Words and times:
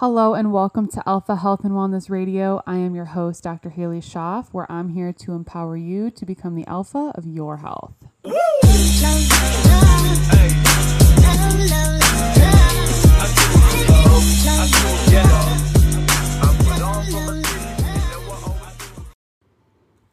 Hello 0.00 0.32
and 0.32 0.50
welcome 0.50 0.88
to 0.88 1.02
Alpha 1.06 1.36
Health 1.36 1.62
and 1.62 1.72
Wellness 1.72 2.08
Radio. 2.08 2.62
I 2.66 2.76
am 2.76 2.94
your 2.94 3.04
host, 3.04 3.42
Dr. 3.42 3.68
Halie 3.68 4.00
Schoff, 4.00 4.48
where 4.50 4.64
I'm 4.72 4.88
here 4.88 5.12
to 5.12 5.32
empower 5.32 5.76
you 5.76 6.10
to 6.12 6.24
become 6.24 6.54
the 6.54 6.66
alpha 6.66 7.12
of 7.14 7.26
your 7.26 7.58
health. 7.58 7.92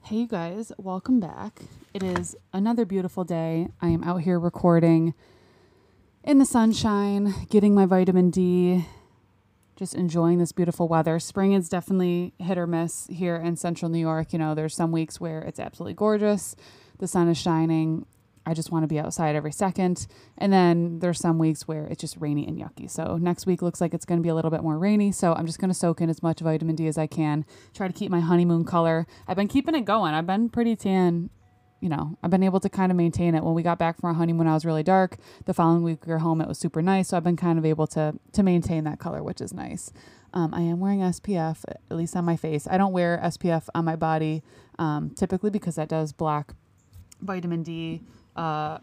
Hey, 0.02 0.18
you 0.18 0.28
guys, 0.28 0.74
welcome 0.78 1.22
back. 1.22 1.62
It 1.94 2.04
is 2.04 2.36
another 2.52 2.84
beautiful 2.84 3.24
day. 3.24 3.70
I 3.82 3.88
am 3.88 4.04
out 4.04 4.24
here 4.24 4.38
recording 4.38 5.14
in 6.26 6.40
the 6.40 6.46
sunshine, 6.46 7.34
getting 7.50 7.74
my 7.74 7.86
vitamin 7.86 8.32
D, 8.32 8.86
just 9.78 9.94
enjoying 9.94 10.39
this 10.39 10.52
beautiful 10.52 10.88
weather. 10.88 11.20
Spring 11.20 11.54
is 11.54 11.70
definitely 11.70 12.34
hit 12.40 12.58
or 12.58 12.67
miss 12.67 13.08
here 13.09 13.38
in 13.38 13.55
central 13.55 13.90
New 13.90 14.00
York. 14.00 14.34
You 14.34 14.40
know, 14.40 14.55
there's 14.55 14.76
some 14.76 14.91
weeks 14.91 15.22
where 15.22 15.40
it's 15.40 15.59
absolutely 15.59 15.94
gorgeous, 15.94 16.55
the 16.98 17.08
sun 17.08 17.30
is 17.30 17.38
shining. 17.38 18.05
I 18.48 18.53
just 18.53 18.72
want 18.72 18.84
to 18.84 18.88
be 18.88 18.98
outside 18.98 19.36
every 19.36 19.52
second. 19.52 20.08
And 20.38 20.53
then 20.53 21.00
there's 21.00 21.20
some 21.20 21.38
weeks 21.38 21.67
where 21.67 21.86
it's 21.88 22.00
just 22.00 22.16
rainy 22.17 22.48
and 22.48 22.58
yucky. 22.58 22.90
So 22.90 23.17
next 23.17 23.45
week 23.45 23.62
looks 23.62 23.81
like 23.81 23.94
it's 23.94 24.05
going 24.05 24.20
to 24.20 24.23
be 24.23 24.30
a 24.30 24.36
little 24.36 24.50
bit 24.50 24.63
more 24.63 24.80
rainy. 24.80 25.12
So 25.12 25.34
I'm 25.34 25.45
just 25.45 25.59
going 25.59 25.70
to 25.70 25.76
soak 25.76 26.00
in 26.00 26.09
as 26.09 26.23
much 26.23 26.39
vitamin 26.39 26.75
D 26.75 26.88
as 26.88 26.98
I 26.98 27.08
can. 27.08 27.45
Try 27.73 27.88
to 27.88 27.94
keep 27.94 28.09
my 28.09 28.22
honeymoon 28.22 28.64
color. 28.64 29.05
I've 29.28 29.36
been 29.36 29.50
keeping 29.50 29.75
it 29.75 29.84
going. 29.84 30.14
I've 30.14 30.25
been 30.25 30.48
pretty 30.50 30.78
tan. 30.78 31.30
You 31.80 31.90
know, 31.90 32.17
I've 32.23 32.31
been 32.31 32.44
able 32.44 32.59
to 32.59 32.70
kind 32.70 32.91
of 32.91 32.95
maintain 32.95 33.36
it. 33.36 33.44
When 33.44 33.54
we 33.54 33.62
got 33.62 33.77
back 33.77 33.99
from 33.99 34.08
our 34.08 34.13
honeymoon, 34.16 34.48
I 34.48 34.54
was 34.54 34.66
really 34.66 34.84
dark. 34.84 35.17
The 35.45 35.54
following 35.54 35.84
week 35.84 36.05
we 36.08 36.12
were 36.12 36.20
home, 36.20 36.41
it 36.41 36.48
was 36.48 36.58
super 36.58 36.81
nice. 36.81 37.09
So 37.09 37.17
I've 37.17 37.23
been 37.23 37.38
kind 37.38 37.59
of 37.59 37.66
able 37.66 37.88
to 37.88 38.16
to 38.34 38.44
maintain 38.44 38.84
that 38.86 39.00
color, 39.00 39.22
which 39.22 39.41
is 39.41 39.53
nice. 39.53 39.91
Um, 40.34 40.53
I 40.53 40.62
am 40.62 40.80
wearing 40.80 41.00
SPF, 41.00 41.63
at 41.67 41.98
least 41.98 42.16
on 42.16 42.26
my 42.26 42.36
face. 42.36 42.67
I 42.70 42.77
don't 42.77 42.91
wear 42.94 43.20
SPF 43.23 43.70
on 43.73 43.86
my 43.86 43.95
body 43.95 44.44
um, 44.80 45.11
typically 45.11 45.50
because 45.50 45.75
that 45.75 45.88
does 45.88 46.11
block 46.11 46.53
vitamin 47.22 47.64
D 47.64 48.02
uh, 48.36 48.80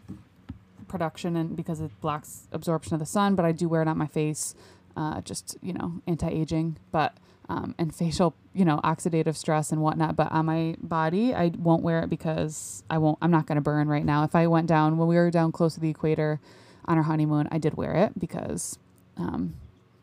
production 0.87 1.35
and 1.35 1.55
because 1.55 1.81
it 1.81 1.91
blocks 2.01 2.47
absorption 2.51 2.93
of 2.93 2.99
the 2.99 3.05
sun, 3.05 3.35
but 3.35 3.45
I 3.45 3.51
do 3.51 3.69
wear 3.69 3.81
it 3.81 3.87
on 3.87 3.97
my 3.97 4.07
face, 4.07 4.55
uh, 4.97 5.21
just 5.21 5.57
you 5.61 5.73
know, 5.73 6.01
anti-aging, 6.07 6.77
but 6.91 7.17
um, 7.49 7.75
and 7.77 7.93
facial, 7.93 8.35
you 8.53 8.65
know, 8.65 8.79
oxidative 8.83 9.35
stress 9.35 9.71
and 9.71 9.81
whatnot. 9.81 10.15
But 10.15 10.31
on 10.31 10.45
my 10.45 10.75
body, 10.81 11.33
I 11.33 11.51
won't 11.57 11.83
wear 11.83 12.01
it 12.01 12.09
because 12.09 12.83
I 12.89 12.97
won't. 12.97 13.17
I'm 13.21 13.31
not 13.31 13.45
going 13.45 13.57
to 13.57 13.61
burn 13.61 13.87
right 13.87 14.05
now. 14.05 14.23
If 14.23 14.35
I 14.35 14.47
went 14.47 14.67
down 14.67 14.97
when 14.97 15.07
we 15.07 15.15
were 15.15 15.31
down 15.31 15.51
close 15.51 15.75
to 15.75 15.79
the 15.79 15.89
equator 15.89 16.39
on 16.85 16.97
our 16.97 17.03
honeymoon, 17.03 17.47
I 17.51 17.57
did 17.57 17.75
wear 17.75 17.93
it 17.93 18.17
because 18.19 18.77
um, 19.17 19.55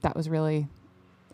that 0.02 0.16
was 0.16 0.28
really 0.28 0.68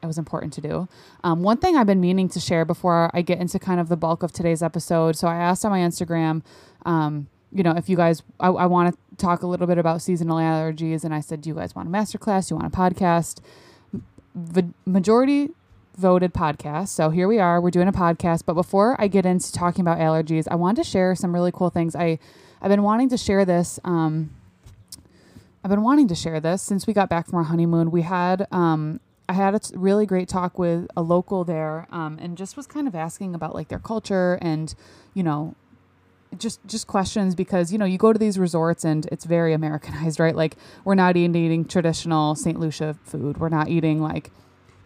it 0.02 0.06
was 0.06 0.18
important 0.18 0.52
to 0.54 0.60
do. 0.60 0.88
Um, 1.24 1.42
one 1.42 1.58
thing 1.58 1.76
I've 1.76 1.86
been 1.86 2.00
meaning 2.00 2.28
to 2.30 2.40
share 2.40 2.64
before 2.64 3.10
I 3.12 3.22
get 3.22 3.40
into 3.40 3.58
kind 3.58 3.80
of 3.80 3.88
the 3.88 3.96
bulk 3.96 4.22
of 4.22 4.32
today's 4.32 4.62
episode. 4.62 5.16
So 5.16 5.28
I 5.28 5.36
asked 5.36 5.64
on 5.64 5.70
my 5.70 5.80
Instagram. 5.80 6.42
Um, 6.86 7.28
you 7.52 7.62
know, 7.62 7.72
if 7.72 7.88
you 7.88 7.96
guys, 7.96 8.22
I, 8.38 8.48
I 8.48 8.66
want 8.66 8.94
to 8.94 9.16
talk 9.16 9.42
a 9.42 9.46
little 9.46 9.66
bit 9.66 9.78
about 9.78 10.02
seasonal 10.02 10.36
allergies. 10.36 11.04
And 11.04 11.14
I 11.14 11.20
said, 11.20 11.40
do 11.40 11.48
you 11.48 11.54
guys 11.54 11.74
want 11.74 11.88
a 11.88 11.90
masterclass? 11.90 12.48
Do 12.48 12.54
you 12.54 12.60
want 12.60 12.72
a 12.72 12.76
podcast? 12.76 13.40
The 14.34 14.68
majority 14.86 15.50
voted 15.98 16.32
podcast. 16.32 16.88
So 16.88 17.10
here 17.10 17.26
we 17.26 17.40
are. 17.40 17.60
We're 17.60 17.70
doing 17.70 17.88
a 17.88 17.92
podcast. 17.92 18.44
But 18.46 18.54
before 18.54 18.96
I 19.00 19.08
get 19.08 19.26
into 19.26 19.52
talking 19.52 19.82
about 19.82 19.98
allergies, 19.98 20.46
I 20.50 20.54
wanted 20.54 20.84
to 20.84 20.88
share 20.88 21.14
some 21.14 21.34
really 21.34 21.50
cool 21.52 21.70
things. 21.70 21.96
I, 21.96 22.18
I've 22.62 22.70
been 22.70 22.84
wanting 22.84 23.08
to 23.10 23.16
share 23.16 23.44
this. 23.44 23.80
Um, 23.84 24.30
I've 25.64 25.70
been 25.70 25.82
wanting 25.82 26.06
to 26.08 26.14
share 26.14 26.38
this 26.38 26.62
since 26.62 26.86
we 26.86 26.92
got 26.92 27.08
back 27.08 27.26
from 27.26 27.38
our 27.38 27.44
honeymoon. 27.44 27.90
We 27.90 28.02
had, 28.02 28.46
um, 28.52 29.00
I 29.28 29.32
had 29.32 29.54
a 29.54 29.60
really 29.74 30.06
great 30.06 30.28
talk 30.28 30.58
with 30.58 30.86
a 30.96 31.02
local 31.02 31.44
there, 31.44 31.88
um, 31.90 32.16
and 32.22 32.38
just 32.38 32.56
was 32.56 32.66
kind 32.66 32.86
of 32.86 32.94
asking 32.94 33.34
about 33.34 33.54
like 33.54 33.68
their 33.68 33.80
culture 33.80 34.38
and, 34.40 34.74
you 35.14 35.22
know, 35.22 35.56
just 36.36 36.60
just 36.66 36.86
questions 36.86 37.34
because 37.34 37.72
you 37.72 37.78
know 37.78 37.86
you 37.86 37.96
go 37.96 38.12
to 38.12 38.18
these 38.18 38.38
resorts 38.38 38.84
and 38.84 39.06
it's 39.10 39.24
very 39.24 39.52
Americanized, 39.54 40.20
right? 40.20 40.36
Like 40.36 40.56
we're 40.84 40.94
not 40.94 41.16
eating, 41.16 41.34
eating 41.34 41.64
traditional 41.64 42.34
St. 42.34 42.60
Lucia 42.60 42.96
food. 43.02 43.38
We're 43.38 43.48
not 43.48 43.68
eating 43.68 44.00
like 44.00 44.30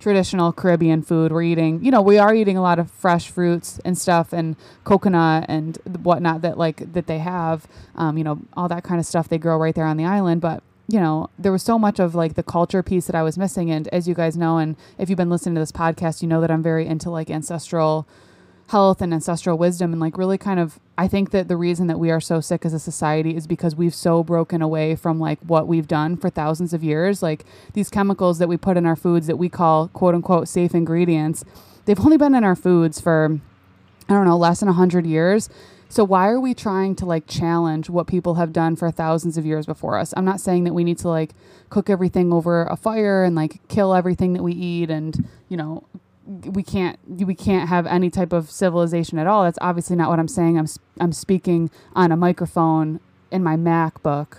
traditional 0.03 0.53
Caribbean 0.53 1.03
food. 1.03 1.33
We're 1.33 1.43
eating, 1.43 1.83
you 1.85 1.91
know, 1.91 2.03
we 2.03 2.19
are 2.19 2.35
eating 2.35 2.57
a 2.57 2.63
lot 2.63 2.79
of 2.79 2.91
fresh 2.91 3.31
fruits 3.31 3.81
and 3.85 3.97
stuff 3.97 4.33
and 4.33 4.57
coconut 4.85 5.47
and 5.49 5.79
whatnot 6.03 6.43
that 6.43 6.59
like 6.59 6.93
that 6.93 7.07
they 7.07 7.19
have, 7.19 7.67
um, 7.95 8.19
you 8.19 8.25
know, 8.25 8.41
all 8.55 8.69
that 8.69 8.83
kind 8.83 8.99
of 8.99 9.07
stuff 9.07 9.29
they 9.29 9.39
grow 9.39 9.57
right 9.57 9.75
there 9.75 9.87
on 9.87 9.97
the 9.97 10.05
island. 10.05 10.41
But 10.41 10.63
you 10.89 11.01
know, 11.01 11.31
there 11.39 11.53
was 11.53 11.63
so 11.63 11.79
much 11.79 12.01
of 12.01 12.15
like 12.15 12.35
the 12.35 12.43
culture 12.43 12.83
piece 12.83 13.07
that 13.07 13.15
I 13.15 13.23
was 13.23 13.39
missing. 13.39 13.71
And 13.71 13.89
as 13.89 14.09
you 14.09 14.15
guys 14.15 14.37
know, 14.37 14.59
and 14.59 14.77
if 14.99 15.09
you've 15.09 15.17
been 15.17 15.31
listening 15.31 15.55
to 15.55 15.61
this 15.61 15.73
podcast, 15.73 16.21
you 16.21 16.29
know 16.29 16.41
that 16.41 16.51
I'm 16.51 16.63
very 16.63 16.87
into 16.87 17.09
like 17.09 17.31
ancestral 17.31 18.07
health 18.73 19.03
and 19.03 19.13
ancestral 19.13 19.59
wisdom 19.59 19.93
and 19.93 20.01
like 20.01 20.17
really 20.17 20.39
kind 20.39 20.59
of 20.59 20.81
I 20.97 21.07
think 21.07 21.31
that 21.31 21.47
the 21.47 21.59
reason 21.59 21.89
that 21.89 21.99
we 21.99 22.11
are 22.11 22.23
so 22.23 22.41
sick 22.41 22.65
as 22.65 22.73
a 22.73 22.79
society 22.79 23.37
is 23.37 23.47
because 23.47 23.77
we've 23.77 23.95
so 23.95 24.25
broken 24.25 24.63
away 24.63 24.97
from 24.97 25.21
like 25.21 25.39
what 25.41 25.69
we've 25.69 25.87
done 25.87 26.17
for 26.17 26.31
thousands 26.31 26.73
of 26.73 26.83
years 26.83 27.23
like 27.23 27.45
these 27.75 27.91
chemicals 27.91 28.39
that 28.39 28.49
we 28.49 28.57
put 28.57 28.79
in 28.79 28.87
our 28.87 28.97
foods 28.97 29.27
that 29.27 29.37
we 29.37 29.51
call 29.51 29.89
quote 29.89 30.15
unquote 30.15 30.49
safe 30.49 30.75
ingredients 30.75 31.45
they've 31.85 32.01
only 32.01 32.17
been 32.17 32.35
in 32.35 32.45
our 32.45 32.57
foods 32.57 32.99
for 32.99 33.39
I 34.09 34.15
don't 34.15 34.25
know 34.25 34.39
less 34.39 34.61
than 34.61 34.69
100 34.69 35.05
years 35.05 35.51
so 35.91 36.03
why 36.03 36.29
are 36.29 36.41
we 36.41 36.55
trying 36.55 36.97
to 36.97 37.05
like 37.05 37.27
challenge 37.27 37.91
what 37.91 38.07
people 38.07 38.37
have 38.37 38.55
done 38.55 38.77
for 38.77 38.91
thousands 38.91 39.37
of 39.37 39.45
years 39.45 39.67
before 39.67 39.99
us? 39.99 40.15
I'm 40.17 40.25
not 40.25 40.41
saying 40.41 40.65
that 40.65 40.73
we 40.73 40.85
need 40.85 40.97
to 41.01 41.09
like 41.09 41.35
cook 41.69 41.91
everything 41.91 42.33
over 42.33 42.65
a 42.65 42.77
fire 42.77 43.23
and 43.23 43.37
like 43.37 43.61
kill 43.69 43.93
everything 43.93 44.33
that 44.33 44.43
we 44.43 44.53
eat 44.53 44.89
and, 44.89 45.29
you 45.51 45.59
know, 45.59 45.85
we 46.33 46.63
can't 46.63 46.99
we 47.07 47.35
can't 47.35 47.69
have 47.69 47.87
any 47.87 48.11
type 48.11 48.33
of 48.33 48.51
civilization 48.51 49.19
at 49.19 49.27
all. 49.27 49.45
That's 49.45 49.59
obviously 49.61 49.97
not 49.97 50.09
what 50.09 50.19
I'm 50.19 50.29
saying. 50.29 50.59
I'm 50.59 50.67
I'm 51.01 51.13
speaking 51.13 51.71
on 51.95 52.13
a 52.13 52.17
microphone 52.17 53.01
in 53.31 53.43
my 53.43 53.57
MacBook. 53.57 54.39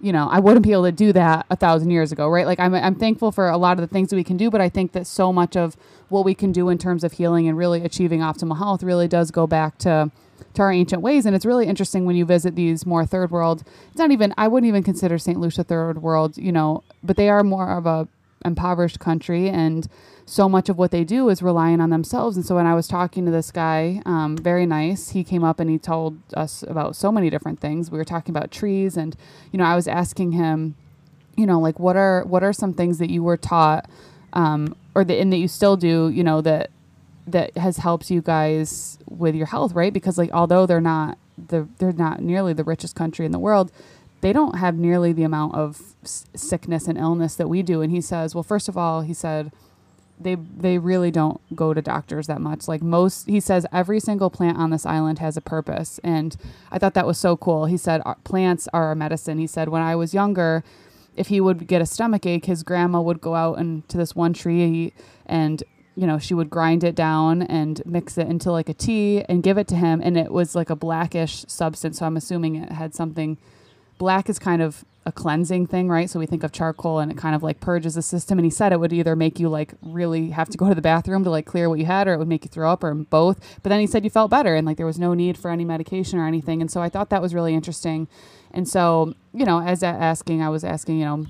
You 0.00 0.12
know, 0.12 0.28
I 0.30 0.40
wouldn't 0.40 0.64
be 0.64 0.72
able 0.72 0.84
to 0.84 0.92
do 0.92 1.12
that 1.12 1.46
a 1.50 1.56
thousand 1.56 1.90
years 1.90 2.10
ago, 2.10 2.28
right? 2.28 2.46
Like 2.46 2.58
I'm 2.58 2.74
I'm 2.74 2.94
thankful 2.94 3.32
for 3.32 3.48
a 3.48 3.58
lot 3.58 3.78
of 3.78 3.80
the 3.82 3.92
things 3.92 4.10
that 4.10 4.16
we 4.16 4.24
can 4.24 4.36
do, 4.36 4.50
but 4.50 4.60
I 4.60 4.68
think 4.68 4.92
that 4.92 5.06
so 5.06 5.32
much 5.32 5.56
of 5.56 5.76
what 6.08 6.24
we 6.24 6.34
can 6.34 6.52
do 6.52 6.68
in 6.68 6.78
terms 6.78 7.04
of 7.04 7.12
healing 7.12 7.46
and 7.48 7.56
really 7.56 7.84
achieving 7.84 8.20
optimal 8.20 8.58
health 8.58 8.82
really 8.82 9.08
does 9.08 9.30
go 9.30 9.46
back 9.46 9.78
to 9.78 10.10
to 10.54 10.62
our 10.62 10.72
ancient 10.72 11.02
ways. 11.02 11.26
And 11.26 11.36
it's 11.36 11.46
really 11.46 11.66
interesting 11.66 12.06
when 12.06 12.16
you 12.16 12.24
visit 12.24 12.56
these 12.56 12.86
more 12.86 13.04
third 13.06 13.30
world. 13.30 13.62
It's 13.88 13.98
not 13.98 14.10
even 14.10 14.34
I 14.38 14.48
wouldn't 14.48 14.68
even 14.68 14.82
consider 14.82 15.18
St. 15.18 15.38
Lucia 15.38 15.64
third 15.64 16.02
world, 16.02 16.36
you 16.38 16.50
know, 16.50 16.82
but 17.02 17.16
they 17.16 17.28
are 17.28 17.44
more 17.44 17.70
of 17.76 17.86
a 17.86 18.08
impoverished 18.44 18.98
country 18.98 19.48
and 19.48 19.88
so 20.30 20.48
much 20.48 20.68
of 20.68 20.78
what 20.78 20.92
they 20.92 21.02
do 21.02 21.28
is 21.28 21.42
relying 21.42 21.80
on 21.80 21.90
themselves. 21.90 22.36
And 22.36 22.46
so 22.46 22.54
when 22.54 22.64
I 22.64 22.72
was 22.72 22.86
talking 22.86 23.24
to 23.24 23.32
this 23.32 23.50
guy, 23.50 24.00
um, 24.06 24.36
very 24.36 24.64
nice, 24.64 25.10
he 25.10 25.24
came 25.24 25.42
up 25.42 25.58
and 25.58 25.68
he 25.68 25.76
told 25.76 26.18
us 26.34 26.62
about 26.68 26.94
so 26.94 27.10
many 27.10 27.30
different 27.30 27.58
things. 27.58 27.90
We 27.90 27.98
were 27.98 28.04
talking 28.04 28.34
about 28.34 28.52
trees, 28.52 28.96
and 28.96 29.16
you 29.50 29.58
know, 29.58 29.64
I 29.64 29.74
was 29.74 29.88
asking 29.88 30.30
him, 30.32 30.76
you 31.36 31.46
know, 31.46 31.58
like 31.58 31.80
what 31.80 31.96
are 31.96 32.22
what 32.22 32.44
are 32.44 32.52
some 32.52 32.72
things 32.72 32.98
that 32.98 33.10
you 33.10 33.24
were 33.24 33.36
taught, 33.36 33.90
um, 34.32 34.76
or 34.94 35.02
that 35.02 35.18
and 35.18 35.32
that 35.32 35.38
you 35.38 35.48
still 35.48 35.76
do, 35.76 36.08
you 36.10 36.22
know, 36.22 36.40
that 36.42 36.70
that 37.26 37.56
has 37.56 37.78
helped 37.78 38.08
you 38.08 38.22
guys 38.22 38.98
with 39.08 39.34
your 39.34 39.46
health, 39.46 39.72
right? 39.72 39.92
Because 39.92 40.16
like 40.16 40.30
although 40.32 40.64
they're 40.64 40.80
not 40.80 41.18
the 41.48 41.66
they're 41.78 41.90
not 41.92 42.22
nearly 42.22 42.52
the 42.52 42.62
richest 42.62 42.94
country 42.94 43.26
in 43.26 43.32
the 43.32 43.40
world, 43.40 43.72
they 44.20 44.32
don't 44.32 44.58
have 44.58 44.76
nearly 44.76 45.12
the 45.12 45.24
amount 45.24 45.56
of 45.56 45.94
s- 46.04 46.26
sickness 46.36 46.86
and 46.86 46.96
illness 46.96 47.34
that 47.34 47.48
we 47.48 47.64
do. 47.64 47.82
And 47.82 47.90
he 47.90 48.00
says, 48.00 48.32
well, 48.32 48.44
first 48.44 48.68
of 48.68 48.76
all, 48.76 49.00
he 49.00 49.12
said 49.12 49.50
they 50.20 50.34
they 50.34 50.78
really 50.78 51.10
don't 51.10 51.40
go 51.56 51.72
to 51.72 51.80
doctors 51.80 52.26
that 52.26 52.40
much. 52.40 52.68
Like 52.68 52.82
most, 52.82 53.26
he 53.26 53.40
says 53.40 53.66
every 53.72 54.00
single 54.00 54.30
plant 54.30 54.58
on 54.58 54.70
this 54.70 54.84
island 54.84 55.18
has 55.18 55.36
a 55.36 55.40
purpose, 55.40 55.98
and 56.04 56.36
I 56.70 56.78
thought 56.78 56.94
that 56.94 57.06
was 57.06 57.18
so 57.18 57.36
cool. 57.36 57.66
He 57.66 57.76
said 57.76 58.02
plants 58.24 58.68
are 58.72 58.94
medicine. 58.94 59.38
He 59.38 59.46
said 59.46 59.68
when 59.68 59.82
I 59.82 59.96
was 59.96 60.14
younger, 60.14 60.62
if 61.16 61.28
he 61.28 61.40
would 61.40 61.66
get 61.66 61.82
a 61.82 61.86
stomach 61.86 62.26
ache, 62.26 62.44
his 62.46 62.62
grandma 62.62 63.00
would 63.00 63.20
go 63.20 63.34
out 63.34 63.58
and 63.58 63.88
to 63.88 63.96
this 63.96 64.14
one 64.14 64.32
tree 64.32 64.92
and 65.26 65.62
you 65.96 66.06
know 66.06 66.18
she 66.18 66.34
would 66.34 66.50
grind 66.50 66.84
it 66.84 66.94
down 66.94 67.42
and 67.42 67.82
mix 67.84 68.16
it 68.16 68.26
into 68.26 68.52
like 68.52 68.68
a 68.68 68.74
tea 68.74 69.22
and 69.28 69.42
give 69.42 69.58
it 69.58 69.68
to 69.68 69.76
him, 69.76 70.00
and 70.02 70.16
it 70.16 70.30
was 70.30 70.54
like 70.54 70.70
a 70.70 70.76
blackish 70.76 71.44
substance. 71.48 71.98
So 71.98 72.06
I'm 72.06 72.16
assuming 72.16 72.56
it 72.56 72.72
had 72.72 72.94
something. 72.94 73.38
Black 73.98 74.30
is 74.30 74.38
kind 74.38 74.62
of 74.62 74.84
a 75.10 75.12
cleansing 75.12 75.66
thing, 75.66 75.88
right? 75.88 76.08
So 76.08 76.20
we 76.20 76.26
think 76.26 76.44
of 76.44 76.52
charcoal 76.52 77.00
and 77.00 77.10
it 77.10 77.18
kind 77.18 77.34
of 77.34 77.42
like 77.42 77.60
purges 77.60 77.94
the 77.94 78.02
system. 78.02 78.38
And 78.38 78.46
he 78.46 78.50
said 78.50 78.72
it 78.72 78.78
would 78.78 78.92
either 78.92 79.16
make 79.16 79.40
you 79.40 79.48
like 79.48 79.74
really 79.82 80.30
have 80.30 80.48
to 80.50 80.56
go 80.56 80.68
to 80.68 80.74
the 80.74 80.80
bathroom 80.80 81.24
to 81.24 81.30
like 81.30 81.46
clear 81.46 81.68
what 81.68 81.80
you 81.80 81.84
had, 81.84 82.06
or 82.06 82.14
it 82.14 82.18
would 82.18 82.28
make 82.28 82.44
you 82.44 82.48
throw 82.48 82.70
up, 82.70 82.84
or 82.84 82.94
both. 82.94 83.38
But 83.62 83.70
then 83.70 83.80
he 83.80 83.86
said 83.86 84.04
you 84.04 84.10
felt 84.10 84.30
better 84.30 84.54
and 84.54 84.66
like 84.66 84.76
there 84.76 84.86
was 84.86 84.98
no 84.98 85.12
need 85.12 85.36
for 85.36 85.50
any 85.50 85.64
medication 85.64 86.18
or 86.18 86.26
anything. 86.26 86.60
And 86.60 86.70
so 86.70 86.80
I 86.80 86.88
thought 86.88 87.10
that 87.10 87.20
was 87.20 87.34
really 87.34 87.54
interesting. 87.54 88.08
And 88.52 88.68
so, 88.68 89.14
you 89.34 89.44
know, 89.44 89.60
as 89.60 89.82
asking, 89.82 90.42
I 90.42 90.48
was 90.48 90.64
asking, 90.64 90.98
you 90.98 91.04
know, 91.04 91.26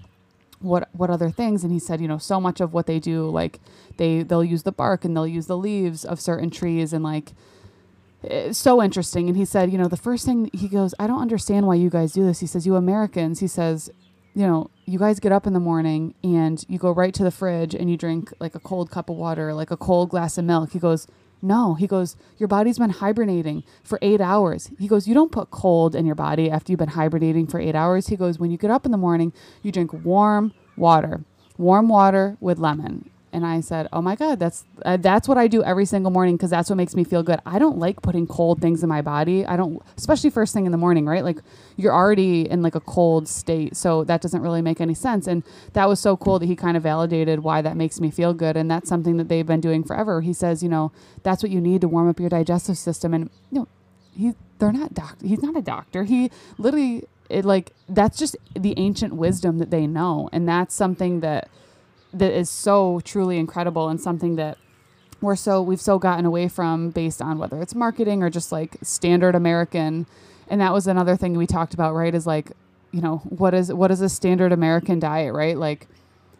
what 0.60 0.90
what 0.92 1.08
other 1.08 1.30
things 1.30 1.64
and 1.64 1.72
he 1.72 1.78
said 1.78 2.02
you 2.02 2.06
know 2.06 2.18
so 2.18 2.38
much 2.38 2.60
of 2.60 2.74
what 2.74 2.86
they 2.86 2.98
do 2.98 3.30
like 3.30 3.58
they 3.96 4.22
they'll 4.22 4.44
use 4.44 4.62
the 4.62 4.70
bark 4.70 5.06
and 5.06 5.16
they'll 5.16 5.26
use 5.26 5.46
the 5.46 5.56
leaves 5.56 6.04
of 6.04 6.20
certain 6.20 6.50
trees 6.50 6.92
and 6.92 7.02
like 7.02 7.32
it's 8.22 8.58
so 8.58 8.82
interesting. 8.82 9.28
And 9.28 9.36
he 9.36 9.44
said, 9.44 9.70
you 9.72 9.78
know, 9.78 9.88
the 9.88 9.96
first 9.96 10.26
thing 10.26 10.50
he 10.52 10.68
goes, 10.68 10.94
I 10.98 11.06
don't 11.06 11.20
understand 11.20 11.66
why 11.66 11.76
you 11.76 11.90
guys 11.90 12.12
do 12.12 12.24
this. 12.24 12.40
He 12.40 12.46
says, 12.46 12.66
you 12.66 12.76
Americans, 12.76 13.40
he 13.40 13.46
says, 13.46 13.90
you 14.34 14.46
know, 14.46 14.70
you 14.84 14.98
guys 14.98 15.20
get 15.20 15.32
up 15.32 15.46
in 15.46 15.52
the 15.52 15.60
morning 15.60 16.14
and 16.22 16.64
you 16.68 16.78
go 16.78 16.90
right 16.90 17.14
to 17.14 17.24
the 17.24 17.30
fridge 17.30 17.74
and 17.74 17.90
you 17.90 17.96
drink 17.96 18.32
like 18.38 18.54
a 18.54 18.60
cold 18.60 18.90
cup 18.90 19.08
of 19.08 19.16
water, 19.16 19.54
like 19.54 19.70
a 19.70 19.76
cold 19.76 20.10
glass 20.10 20.38
of 20.38 20.44
milk. 20.44 20.72
He 20.72 20.78
goes, 20.78 21.06
no, 21.42 21.74
he 21.74 21.86
goes, 21.86 22.16
your 22.36 22.48
body's 22.48 22.78
been 22.78 22.90
hibernating 22.90 23.64
for 23.82 23.98
eight 24.02 24.20
hours. 24.20 24.70
He 24.78 24.86
goes, 24.86 25.08
you 25.08 25.14
don't 25.14 25.32
put 25.32 25.50
cold 25.50 25.94
in 25.94 26.04
your 26.04 26.14
body 26.14 26.50
after 26.50 26.70
you've 26.70 26.78
been 26.78 26.88
hibernating 26.88 27.46
for 27.46 27.58
eight 27.58 27.74
hours. 27.74 28.08
He 28.08 28.16
goes, 28.16 28.38
when 28.38 28.50
you 28.50 28.58
get 28.58 28.70
up 28.70 28.84
in 28.84 28.92
the 28.92 28.98
morning, 28.98 29.32
you 29.62 29.72
drink 29.72 29.92
warm 30.04 30.52
water, 30.76 31.24
warm 31.56 31.88
water 31.88 32.36
with 32.40 32.58
lemon 32.58 33.10
and 33.32 33.46
I 33.46 33.60
said, 33.60 33.88
"Oh 33.92 34.02
my 34.02 34.16
God, 34.16 34.38
that's 34.38 34.64
uh, 34.84 34.96
that's 34.96 35.28
what 35.28 35.38
I 35.38 35.46
do 35.48 35.62
every 35.62 35.84
single 35.84 36.10
morning 36.10 36.36
because 36.36 36.50
that's 36.50 36.68
what 36.70 36.76
makes 36.76 36.94
me 36.94 37.04
feel 37.04 37.22
good. 37.22 37.40
I 37.46 37.58
don't 37.58 37.78
like 37.78 38.02
putting 38.02 38.26
cold 38.26 38.60
things 38.60 38.82
in 38.82 38.88
my 38.88 39.02
body. 39.02 39.46
I 39.46 39.56
don't, 39.56 39.82
especially 39.96 40.30
first 40.30 40.52
thing 40.52 40.66
in 40.66 40.72
the 40.72 40.78
morning, 40.78 41.06
right? 41.06 41.24
Like 41.24 41.38
you're 41.76 41.92
already 41.92 42.48
in 42.48 42.62
like 42.62 42.74
a 42.74 42.80
cold 42.80 43.28
state, 43.28 43.76
so 43.76 44.04
that 44.04 44.20
doesn't 44.20 44.42
really 44.42 44.62
make 44.62 44.80
any 44.80 44.94
sense. 44.94 45.26
And 45.26 45.42
that 45.72 45.88
was 45.88 46.00
so 46.00 46.16
cool 46.16 46.38
that 46.38 46.46
he 46.46 46.56
kind 46.56 46.76
of 46.76 46.82
validated 46.82 47.40
why 47.40 47.62
that 47.62 47.76
makes 47.76 48.00
me 48.00 48.10
feel 48.10 48.34
good, 48.34 48.56
and 48.56 48.70
that's 48.70 48.88
something 48.88 49.16
that 49.18 49.28
they've 49.28 49.46
been 49.46 49.60
doing 49.60 49.84
forever. 49.84 50.20
He 50.20 50.32
says, 50.32 50.62
you 50.62 50.68
know, 50.68 50.92
that's 51.22 51.42
what 51.42 51.50
you 51.50 51.60
need 51.60 51.80
to 51.82 51.88
warm 51.88 52.08
up 52.08 52.20
your 52.20 52.30
digestive 52.30 52.78
system, 52.78 53.14
and 53.14 53.30
you 53.50 53.60
know, 53.60 53.68
he 54.16 54.34
they're 54.58 54.72
not 54.72 54.94
doc. 54.94 55.16
He's 55.22 55.42
not 55.42 55.56
a 55.56 55.62
doctor. 55.62 56.04
He 56.04 56.30
literally 56.58 57.04
it 57.28 57.44
like 57.44 57.72
that's 57.88 58.18
just 58.18 58.36
the 58.54 58.74
ancient 58.76 59.14
wisdom 59.14 59.58
that 59.58 59.70
they 59.70 59.86
know, 59.86 60.28
and 60.32 60.48
that's 60.48 60.74
something 60.74 61.20
that 61.20 61.48
that 62.12 62.32
is 62.32 62.50
so 62.50 63.00
truly 63.04 63.38
incredible 63.38 63.88
and 63.88 64.00
something 64.00 64.36
that 64.36 64.58
we're 65.20 65.36
so 65.36 65.62
we've 65.62 65.80
so 65.80 65.98
gotten 65.98 66.24
away 66.24 66.48
from 66.48 66.90
based 66.90 67.20
on 67.20 67.38
whether 67.38 67.60
it's 67.60 67.74
marketing 67.74 68.22
or 68.22 68.30
just 68.30 68.52
like 68.52 68.76
standard 68.82 69.34
American. 69.34 70.06
And 70.48 70.60
that 70.60 70.72
was 70.72 70.86
another 70.86 71.16
thing 71.16 71.36
we 71.36 71.46
talked 71.46 71.74
about, 71.74 71.94
right? 71.94 72.14
Is 72.14 72.26
like, 72.26 72.52
you 72.90 73.00
know, 73.00 73.18
what 73.28 73.54
is 73.54 73.72
what 73.72 73.90
is 73.90 74.00
a 74.00 74.08
standard 74.08 74.52
American 74.52 74.98
diet, 74.98 75.34
right? 75.34 75.56
Like 75.56 75.86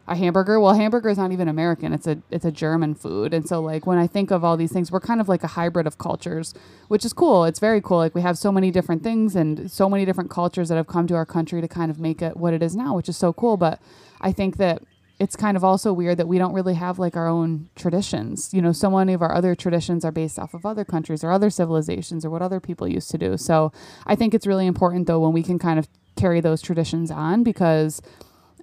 a 0.09 0.17
hamburger. 0.17 0.59
Well, 0.59 0.75
hamburger 0.75 1.09
is 1.09 1.19
not 1.19 1.31
even 1.31 1.47
American. 1.47 1.93
It's 1.93 2.07
a 2.07 2.19
it's 2.31 2.45
a 2.45 2.51
German 2.51 2.95
food. 2.95 3.33
And 3.33 3.47
so 3.47 3.61
like 3.61 3.87
when 3.87 3.99
I 3.99 4.07
think 4.07 4.33
of 4.33 4.43
all 4.43 4.57
these 4.57 4.73
things, 4.73 4.91
we're 4.91 5.01
kind 5.01 5.21
of 5.21 5.29
like 5.29 5.45
a 5.45 5.49
hybrid 5.49 5.87
of 5.87 5.99
cultures, 5.99 6.53
which 6.89 7.05
is 7.05 7.13
cool. 7.13 7.45
It's 7.45 7.61
very 7.61 7.81
cool. 7.81 7.99
Like 7.99 8.15
we 8.15 8.23
have 8.23 8.37
so 8.37 8.51
many 8.51 8.71
different 8.71 9.05
things 9.05 9.37
and 9.37 9.71
so 9.71 9.89
many 9.89 10.05
different 10.05 10.31
cultures 10.31 10.69
that 10.71 10.77
have 10.77 10.89
come 10.89 11.07
to 11.07 11.15
our 11.15 11.27
country 11.27 11.61
to 11.61 11.69
kind 11.69 11.91
of 11.91 12.01
make 12.01 12.23
it 12.23 12.37
what 12.37 12.55
it 12.55 12.63
is 12.63 12.75
now, 12.75 12.97
which 12.97 13.09
is 13.09 13.17
so 13.17 13.33
cool. 13.33 13.57
But 13.57 13.81
I 14.21 14.33
think 14.33 14.57
that 14.57 14.83
it's 15.21 15.37
kind 15.37 15.55
of 15.55 15.63
also 15.63 15.93
weird 15.93 16.17
that 16.17 16.27
we 16.27 16.39
don't 16.39 16.55
really 16.55 16.73
have 16.73 16.99
like 16.99 17.15
our 17.15 17.29
own 17.29 17.69
traditions. 17.77 18.55
You 18.55 18.63
know, 18.63 18.73
so 18.73 18.91
many 18.91 19.13
of 19.13 19.21
our 19.21 19.35
other 19.35 19.55
traditions 19.55 20.03
are 20.03 20.11
based 20.11 20.39
off 20.39 20.55
of 20.55 20.65
other 20.65 20.85
countries 20.85 21.23
or 21.23 21.31
other 21.31 21.51
civilizations 21.51 22.25
or 22.25 22.31
what 22.31 22.41
other 22.41 22.59
people 22.59 22.89
used 22.89 23.11
to 23.11 23.19
do. 23.19 23.37
So 23.37 23.71
I 24.07 24.17
think 24.17 24.33
it's 24.33 24.47
really 24.47 24.67
important 24.67 25.07
though 25.07 25.21
when 25.21 25.33
we 25.33 25.43
can 25.43 25.59
kind 25.59 25.79
of 25.79 25.89
carry 26.17 26.41
those 26.41 26.63
traditions 26.63 27.11
on 27.11 27.43
because 27.45 28.01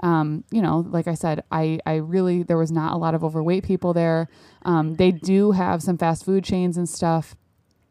um, 0.01 0.43
you 0.51 0.61
know, 0.61 0.85
like 0.89 1.07
I 1.07 1.15
said, 1.15 1.43
I, 1.51 1.79
I 1.87 1.95
really, 1.95 2.43
there 2.43 2.57
was 2.57 2.71
not 2.71 2.93
a 2.93 2.97
lot 2.97 3.15
of 3.15 3.23
overweight 3.23 3.63
people 3.63 3.93
there. 3.93 4.27
Um, 4.63 4.93
they 4.93 5.09
do 5.09 5.53
have 5.53 5.81
some 5.81 5.97
fast 5.97 6.23
food 6.23 6.43
chains 6.43 6.77
and 6.77 6.87
stuff. 6.87 7.35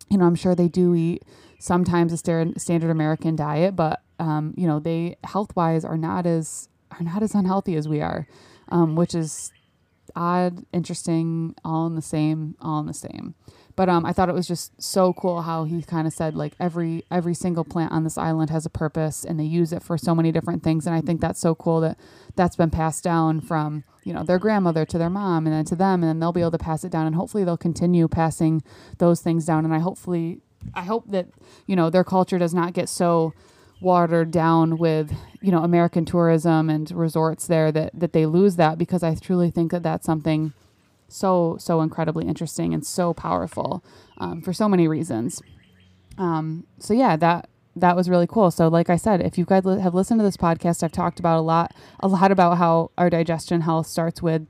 You 0.08 0.18
know, 0.18 0.24
I'm 0.24 0.36
sure 0.36 0.54
they 0.54 0.68
do 0.68 0.94
eat 0.94 1.24
sometimes 1.58 2.12
a 2.12 2.16
standard 2.16 2.90
American 2.90 3.34
diet, 3.34 3.74
but, 3.74 4.02
um, 4.20 4.54
you 4.56 4.68
know, 4.68 4.78
they 4.78 5.16
health 5.24 5.56
wise 5.56 5.84
are 5.84 5.96
not 5.96 6.26
as, 6.26 6.68
are 6.92 7.02
not 7.02 7.24
as 7.24 7.34
unhealthy 7.34 7.74
as 7.74 7.88
we 7.88 8.00
are 8.00 8.28
um, 8.68 8.96
which 8.96 9.14
is 9.14 9.52
odd, 10.14 10.64
interesting, 10.72 11.54
all 11.64 11.86
in 11.86 11.94
the 11.94 12.02
same, 12.02 12.56
all 12.60 12.80
in 12.80 12.86
the 12.86 12.94
same. 12.94 13.34
But 13.76 13.90
um, 13.90 14.06
I 14.06 14.12
thought 14.14 14.30
it 14.30 14.34
was 14.34 14.48
just 14.48 14.80
so 14.82 15.12
cool 15.12 15.42
how 15.42 15.64
he 15.64 15.82
kind 15.82 16.06
of 16.06 16.12
said 16.14 16.34
like 16.34 16.54
every 16.58 17.04
every 17.10 17.34
single 17.34 17.62
plant 17.62 17.92
on 17.92 18.04
this 18.04 18.16
island 18.16 18.48
has 18.48 18.64
a 18.64 18.70
purpose 18.70 19.22
and 19.22 19.38
they 19.38 19.44
use 19.44 19.70
it 19.70 19.82
for 19.82 19.98
so 19.98 20.14
many 20.14 20.32
different 20.32 20.62
things. 20.62 20.86
And 20.86 20.96
I 20.96 21.02
think 21.02 21.20
that's 21.20 21.40
so 21.40 21.54
cool 21.54 21.82
that 21.82 21.98
that's 22.36 22.56
been 22.56 22.70
passed 22.70 23.04
down 23.04 23.42
from 23.42 23.84
you 24.02 24.14
know 24.14 24.24
their 24.24 24.38
grandmother 24.38 24.86
to 24.86 24.96
their 24.96 25.10
mom 25.10 25.46
and 25.46 25.54
then 25.54 25.66
to 25.66 25.76
them, 25.76 26.02
and 26.02 26.04
then 26.04 26.20
they'll 26.20 26.32
be 26.32 26.40
able 26.40 26.52
to 26.52 26.58
pass 26.58 26.84
it 26.84 26.90
down. 26.90 27.06
And 27.06 27.16
hopefully 27.16 27.44
they'll 27.44 27.58
continue 27.58 28.08
passing 28.08 28.62
those 28.96 29.20
things 29.20 29.44
down. 29.44 29.66
And 29.66 29.74
I 29.74 29.78
hopefully 29.80 30.40
I 30.72 30.84
hope 30.84 31.10
that 31.10 31.28
you 31.66 31.76
know 31.76 31.90
their 31.90 32.04
culture 32.04 32.38
does 32.38 32.54
not 32.54 32.72
get 32.72 32.88
so 32.88 33.34
watered 33.80 34.30
down 34.30 34.78
with 34.78 35.12
you 35.40 35.50
know 35.52 35.62
American 35.62 36.04
tourism 36.04 36.70
and 36.70 36.90
resorts 36.90 37.46
there 37.46 37.70
that 37.72 37.90
that 37.94 38.12
they 38.12 38.26
lose 38.26 38.56
that 38.56 38.78
because 38.78 39.02
I 39.02 39.14
truly 39.14 39.50
think 39.50 39.70
that 39.72 39.82
that's 39.82 40.06
something 40.06 40.52
so 41.08 41.56
so 41.58 41.80
incredibly 41.82 42.26
interesting 42.26 42.74
and 42.74 42.84
so 42.84 43.12
powerful 43.12 43.84
um, 44.18 44.40
for 44.42 44.52
so 44.52 44.68
many 44.68 44.88
reasons. 44.88 45.42
Um, 46.18 46.66
so 46.78 46.94
yeah, 46.94 47.16
that 47.16 47.48
that 47.76 47.94
was 47.94 48.08
really 48.08 48.26
cool. 48.26 48.50
So 48.50 48.68
like 48.68 48.88
I 48.88 48.96
said, 48.96 49.20
if 49.20 49.36
you 49.36 49.44
guys 49.44 49.64
have 49.64 49.94
listened 49.94 50.18
to 50.20 50.24
this 50.24 50.38
podcast, 50.38 50.82
I've 50.82 50.92
talked 50.92 51.20
about 51.20 51.38
a 51.38 51.42
lot 51.42 51.74
a 52.00 52.08
lot 52.08 52.32
about 52.32 52.58
how 52.58 52.90
our 52.96 53.10
digestion 53.10 53.60
health 53.60 53.86
starts 53.86 54.22
with 54.22 54.46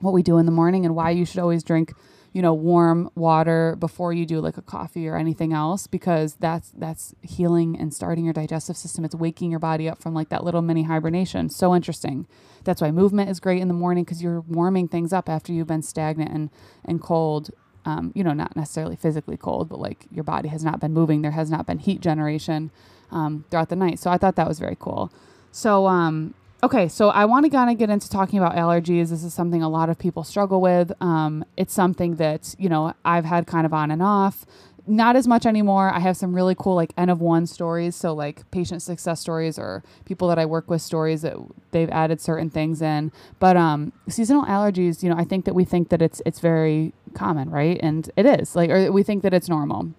what 0.00 0.12
we 0.12 0.22
do 0.22 0.38
in 0.38 0.46
the 0.46 0.52
morning 0.52 0.84
and 0.84 0.94
why 0.94 1.10
you 1.10 1.24
should 1.24 1.40
always 1.40 1.64
drink 1.64 1.92
you 2.32 2.42
know 2.42 2.54
warm 2.54 3.10
water 3.14 3.76
before 3.78 4.12
you 4.12 4.26
do 4.26 4.40
like 4.40 4.56
a 4.56 4.62
coffee 4.62 5.08
or 5.08 5.16
anything 5.16 5.52
else 5.52 5.86
because 5.86 6.34
that's 6.34 6.70
that's 6.76 7.14
healing 7.22 7.78
and 7.78 7.92
starting 7.94 8.24
your 8.24 8.34
digestive 8.34 8.76
system. 8.76 9.04
It's 9.04 9.14
waking 9.14 9.50
your 9.50 9.60
body 9.60 9.88
up 9.88 10.02
from 10.02 10.14
like 10.14 10.28
that 10.30 10.44
little 10.44 10.62
mini 10.62 10.84
hibernation. 10.84 11.48
So 11.50 11.74
interesting. 11.74 12.26
That's 12.64 12.80
why 12.82 12.90
movement 12.90 13.30
is 13.30 13.40
great 13.40 13.62
in 13.62 13.68
the 13.68 13.74
morning 13.74 14.04
because 14.04 14.22
you're 14.22 14.40
warming 14.42 14.88
things 14.88 15.12
up 15.12 15.28
after 15.28 15.52
you've 15.52 15.66
been 15.66 15.82
stagnant 15.82 16.32
and 16.32 16.50
and 16.84 17.00
cold. 17.00 17.50
Um, 17.84 18.12
you 18.14 18.22
know 18.22 18.34
not 18.34 18.54
necessarily 18.54 18.96
physically 18.96 19.38
cold 19.38 19.70
but 19.70 19.78
like 19.78 20.04
your 20.10 20.24
body 20.24 20.48
has 20.48 20.64
not 20.64 20.80
been 20.80 20.92
moving. 20.92 21.22
There 21.22 21.30
has 21.30 21.50
not 21.50 21.66
been 21.66 21.78
heat 21.78 22.00
generation 22.00 22.70
um, 23.10 23.44
throughout 23.50 23.70
the 23.70 23.76
night. 23.76 23.98
So 23.98 24.10
i 24.10 24.18
thought 24.18 24.36
that 24.36 24.48
was 24.48 24.58
very 24.58 24.76
cool. 24.78 25.12
So 25.52 25.86
um, 25.86 26.34
Okay, 26.60 26.88
so 26.88 27.10
I 27.10 27.24
want 27.24 27.44
to 27.44 27.50
kind 27.50 27.70
of 27.70 27.78
get 27.78 27.88
into 27.88 28.10
talking 28.10 28.40
about 28.40 28.56
allergies. 28.56 29.10
This 29.10 29.22
is 29.22 29.32
something 29.32 29.62
a 29.62 29.68
lot 29.68 29.90
of 29.90 29.98
people 29.98 30.24
struggle 30.24 30.60
with. 30.60 30.90
Um, 31.00 31.44
it's 31.56 31.72
something 31.72 32.16
that, 32.16 32.56
you 32.58 32.68
know, 32.68 32.94
I've 33.04 33.24
had 33.24 33.46
kind 33.46 33.64
of 33.64 33.72
on 33.72 33.92
and 33.92 34.02
off. 34.02 34.44
Not 34.84 35.14
as 35.14 35.28
much 35.28 35.46
anymore. 35.46 35.90
I 35.90 36.00
have 36.00 36.16
some 36.16 36.34
really 36.34 36.56
cool, 36.58 36.74
like, 36.74 36.92
N 36.96 37.10
of 37.10 37.20
one 37.20 37.46
stories. 37.46 37.94
So, 37.94 38.12
like, 38.12 38.50
patient 38.50 38.82
success 38.82 39.20
stories 39.20 39.56
or 39.56 39.84
people 40.04 40.26
that 40.28 40.38
I 40.38 40.46
work 40.46 40.68
with 40.68 40.82
stories 40.82 41.22
that 41.22 41.36
they've 41.70 41.90
added 41.90 42.20
certain 42.20 42.50
things 42.50 42.82
in. 42.82 43.12
But 43.38 43.56
um, 43.56 43.92
seasonal 44.08 44.44
allergies, 44.44 45.00
you 45.02 45.10
know, 45.10 45.16
I 45.16 45.24
think 45.24 45.44
that 45.44 45.54
we 45.54 45.64
think 45.64 45.90
that 45.90 46.02
it's 46.02 46.20
it's 46.26 46.40
very 46.40 46.92
common, 47.14 47.50
right? 47.50 47.78
And 47.80 48.10
it 48.16 48.26
is. 48.26 48.56
Like, 48.56 48.70
or 48.70 48.90
we 48.90 49.04
think 49.04 49.22
that 49.22 49.32
it's 49.32 49.48
normal 49.48 49.92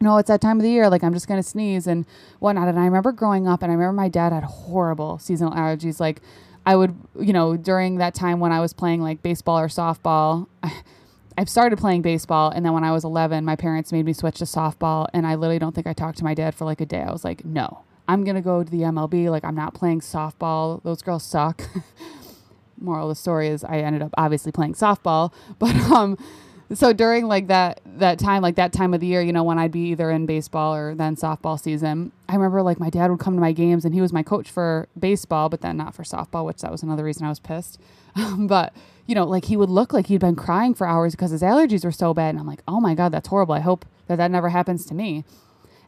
no, 0.00 0.18
it's 0.18 0.28
that 0.28 0.40
time 0.40 0.58
of 0.58 0.62
the 0.62 0.70
year. 0.70 0.88
Like 0.88 1.02
I'm 1.02 1.14
just 1.14 1.28
gonna 1.28 1.42
sneeze 1.42 1.86
and 1.86 2.06
whatnot. 2.38 2.68
And 2.68 2.78
I 2.78 2.84
remember 2.84 3.12
growing 3.12 3.48
up, 3.48 3.62
and 3.62 3.70
I 3.70 3.74
remember 3.74 3.94
my 3.94 4.08
dad 4.08 4.32
had 4.32 4.44
horrible 4.44 5.18
seasonal 5.18 5.52
allergies. 5.52 6.00
Like 6.00 6.20
I 6.66 6.76
would, 6.76 6.96
you 7.18 7.32
know, 7.32 7.56
during 7.56 7.96
that 7.96 8.14
time 8.14 8.40
when 8.40 8.52
I 8.52 8.60
was 8.60 8.72
playing 8.72 9.02
like 9.02 9.22
baseball 9.22 9.58
or 9.58 9.68
softball. 9.68 10.46
I, 10.62 10.72
I 11.36 11.44
started 11.46 11.80
playing 11.80 12.02
baseball, 12.02 12.50
and 12.50 12.64
then 12.64 12.72
when 12.74 12.84
I 12.84 12.92
was 12.92 13.02
11, 13.02 13.44
my 13.44 13.56
parents 13.56 13.90
made 13.90 14.04
me 14.04 14.12
switch 14.12 14.38
to 14.38 14.44
softball, 14.44 15.08
and 15.12 15.26
I 15.26 15.34
literally 15.34 15.58
don't 15.58 15.74
think 15.74 15.88
I 15.88 15.92
talked 15.92 16.18
to 16.18 16.24
my 16.24 16.32
dad 16.32 16.54
for 16.54 16.64
like 16.64 16.80
a 16.80 16.86
day. 16.86 17.00
I 17.00 17.10
was 17.10 17.24
like, 17.24 17.44
no, 17.44 17.80
I'm 18.06 18.24
gonna 18.24 18.42
go 18.42 18.62
to 18.62 18.70
the 18.70 18.82
MLB. 18.82 19.30
Like 19.30 19.44
I'm 19.44 19.56
not 19.56 19.74
playing 19.74 20.00
softball. 20.00 20.82
Those 20.82 21.02
girls 21.02 21.24
suck. 21.24 21.62
Moral 22.80 23.10
of 23.10 23.16
the 23.16 23.20
story 23.20 23.48
is 23.48 23.64
I 23.64 23.78
ended 23.78 24.02
up 24.02 24.10
obviously 24.16 24.52
playing 24.52 24.74
softball, 24.74 25.32
but 25.58 25.74
um, 25.90 26.18
so 26.72 26.92
during 26.92 27.26
like 27.26 27.48
that 27.48 27.80
that 27.84 28.18
time 28.18 28.42
like 28.42 28.54
that 28.54 28.72
time 28.72 28.94
of 28.94 29.00
the 29.00 29.06
year 29.06 29.20
you 29.20 29.32
know 29.32 29.42
when 29.42 29.58
i'd 29.58 29.70
be 29.70 29.90
either 29.90 30.10
in 30.10 30.24
baseball 30.24 30.74
or 30.74 30.94
then 30.94 31.14
softball 31.14 31.60
season 31.60 32.10
i 32.28 32.34
remember 32.34 32.62
like 32.62 32.80
my 32.80 32.88
dad 32.88 33.10
would 33.10 33.20
come 33.20 33.34
to 33.34 33.40
my 33.40 33.52
games 33.52 33.84
and 33.84 33.94
he 33.94 34.00
was 34.00 34.12
my 34.12 34.22
coach 34.22 34.50
for 34.50 34.88
baseball 34.98 35.48
but 35.48 35.60
then 35.60 35.76
not 35.76 35.94
for 35.94 36.02
softball 36.02 36.44
which 36.46 36.62
that 36.62 36.72
was 36.72 36.82
another 36.82 37.04
reason 37.04 37.24
i 37.24 37.28
was 37.28 37.40
pissed. 37.40 37.78
But 38.38 38.72
you 39.06 39.14
know 39.14 39.26
like 39.26 39.46
he 39.46 39.56
would 39.56 39.68
look 39.68 39.92
like 39.92 40.06
he'd 40.06 40.20
been 40.20 40.36
crying 40.36 40.72
for 40.72 40.86
hours 40.86 41.14
because 41.14 41.32
his 41.32 41.42
allergies 41.42 41.84
were 41.84 41.92
so 41.92 42.14
bad. 42.14 42.30
And 42.30 42.38
i'm 42.38 42.46
like 42.46 42.62
oh 42.66 42.80
my 42.80 42.94
god 42.94 43.12
that's 43.12 43.28
horrible. 43.28 43.54
I 43.54 43.60
hope 43.60 43.84
that 44.06 44.16
that 44.16 44.30
never 44.30 44.48
happens 44.50 44.86
to 44.86 44.94
me. 44.94 45.24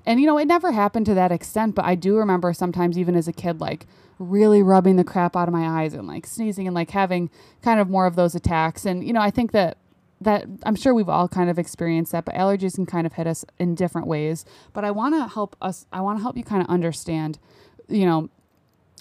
And 0.04 0.20
you 0.20 0.26
know 0.26 0.36
it 0.38 0.46
never 0.46 0.72
happened 0.72 1.06
to 1.06 1.14
that 1.14 1.32
extent 1.32 1.74
but 1.74 1.84
i 1.84 1.94
do 1.94 2.16
remember 2.16 2.52
sometimes 2.52 2.98
even 2.98 3.16
as 3.16 3.26
a 3.28 3.32
kid 3.32 3.60
like 3.60 3.86
really 4.18 4.62
rubbing 4.62 4.96
the 4.96 5.04
crap 5.04 5.36
out 5.36 5.48
of 5.48 5.52
my 5.52 5.82
eyes 5.82 5.94
and 5.94 6.06
like 6.06 6.26
sneezing 6.26 6.66
and 6.66 6.74
like 6.74 6.90
having 6.90 7.30
kind 7.62 7.80
of 7.80 7.88
more 7.88 8.06
of 8.06 8.16
those 8.16 8.34
attacks. 8.34 8.84
And 8.84 9.06
you 9.06 9.12
know 9.12 9.20
i 9.20 9.30
think 9.30 9.52
that 9.52 9.78
that 10.20 10.46
I'm 10.62 10.76
sure 10.76 10.94
we've 10.94 11.08
all 11.08 11.28
kind 11.28 11.50
of 11.50 11.58
experienced 11.58 12.12
that, 12.12 12.24
but 12.24 12.34
allergies 12.34 12.74
can 12.76 12.86
kind 12.86 13.06
of 13.06 13.14
hit 13.14 13.26
us 13.26 13.44
in 13.58 13.74
different 13.74 14.06
ways. 14.06 14.44
But 14.72 14.84
I 14.84 14.90
want 14.90 15.14
to 15.14 15.28
help 15.28 15.56
us, 15.60 15.86
I 15.92 16.00
want 16.00 16.18
to 16.18 16.22
help 16.22 16.36
you 16.36 16.44
kind 16.44 16.62
of 16.62 16.68
understand, 16.68 17.38
you 17.88 18.06
know, 18.06 18.30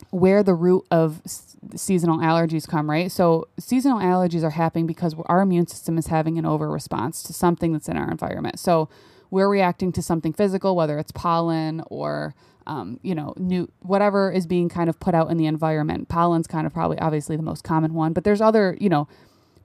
where 0.09 0.43
the 0.43 0.53
root 0.53 0.85
of 0.91 1.21
s- 1.25 1.55
seasonal 1.75 2.19
allergies 2.19 2.67
come, 2.67 2.89
right? 2.89 3.11
So, 3.11 3.47
seasonal 3.57 3.99
allergies 3.99 4.43
are 4.43 4.49
happening 4.49 4.87
because 4.87 5.15
our 5.27 5.41
immune 5.41 5.67
system 5.67 5.97
is 5.97 6.07
having 6.07 6.37
an 6.37 6.45
over 6.45 6.69
response 6.69 7.23
to 7.23 7.33
something 7.33 7.71
that's 7.71 7.87
in 7.87 7.95
our 7.95 8.11
environment. 8.11 8.59
So, 8.59 8.89
we're 9.31 9.49
reacting 9.49 9.91
to 9.93 10.01
something 10.01 10.33
physical, 10.33 10.75
whether 10.75 10.99
it's 10.99 11.11
pollen 11.11 11.81
or 11.87 12.35
um, 12.67 12.99
you 13.03 13.13
know, 13.13 13.33
new 13.37 13.69
whatever 13.81 14.31
is 14.31 14.47
being 14.47 14.69
kind 14.69 14.89
of 14.89 14.99
put 14.99 15.13
out 15.13 15.29
in 15.29 15.37
the 15.37 15.45
environment. 15.45 16.09
Pollen's 16.09 16.47
kind 16.47 16.65
of 16.65 16.73
probably 16.73 16.97
obviously 16.99 17.35
the 17.35 17.43
most 17.43 17.63
common 17.63 17.93
one, 17.93 18.11
but 18.13 18.23
there's 18.23 18.41
other, 18.41 18.75
you 18.79 18.89
know, 18.89 19.07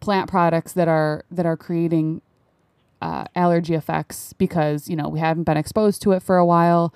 plant 0.01 0.29
products 0.31 0.73
that 0.73 0.89
are 0.89 1.25
that 1.31 1.47
are 1.47 1.57
creating 1.57 2.23
uh, 3.03 3.25
allergy 3.35 3.75
effects 3.75 4.33
because 4.35 4.89
you 4.89 4.97
know 4.97 5.09
we 5.09 5.21
haven't 5.21 5.45
been 5.45 5.57
exposed 5.57 6.03
to 6.03 6.13
it 6.13 6.23
for 6.23 6.37
a 6.37 6.47
while. 6.47 6.93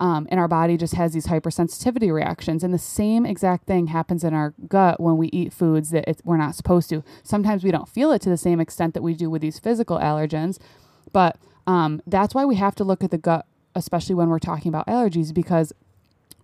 um, 0.00 0.28
and 0.30 0.38
our 0.38 0.48
body 0.48 0.76
just 0.76 0.94
has 0.94 1.12
these 1.12 1.26
hypersensitivity 1.26 2.12
reactions. 2.12 2.62
And 2.62 2.72
the 2.72 2.78
same 2.78 3.26
exact 3.26 3.66
thing 3.66 3.88
happens 3.88 4.22
in 4.22 4.32
our 4.32 4.54
gut 4.68 5.00
when 5.00 5.16
we 5.16 5.28
eat 5.28 5.52
foods 5.52 5.90
that 5.90 6.20
we're 6.24 6.36
not 6.36 6.54
supposed 6.54 6.88
to. 6.90 7.02
Sometimes 7.22 7.64
we 7.64 7.70
don't 7.70 7.88
feel 7.88 8.12
it 8.12 8.22
to 8.22 8.30
the 8.30 8.36
same 8.36 8.60
extent 8.60 8.94
that 8.94 9.02
we 9.02 9.14
do 9.14 9.28
with 9.28 9.42
these 9.42 9.58
physical 9.58 9.98
allergens, 9.98 10.58
but 11.12 11.36
um, 11.66 12.00
that's 12.06 12.34
why 12.34 12.44
we 12.44 12.56
have 12.56 12.74
to 12.76 12.84
look 12.84 13.02
at 13.02 13.10
the 13.10 13.18
gut, 13.18 13.44
especially 13.74 14.14
when 14.14 14.28
we're 14.28 14.38
talking 14.38 14.68
about 14.68 14.86
allergies, 14.86 15.34
because 15.34 15.72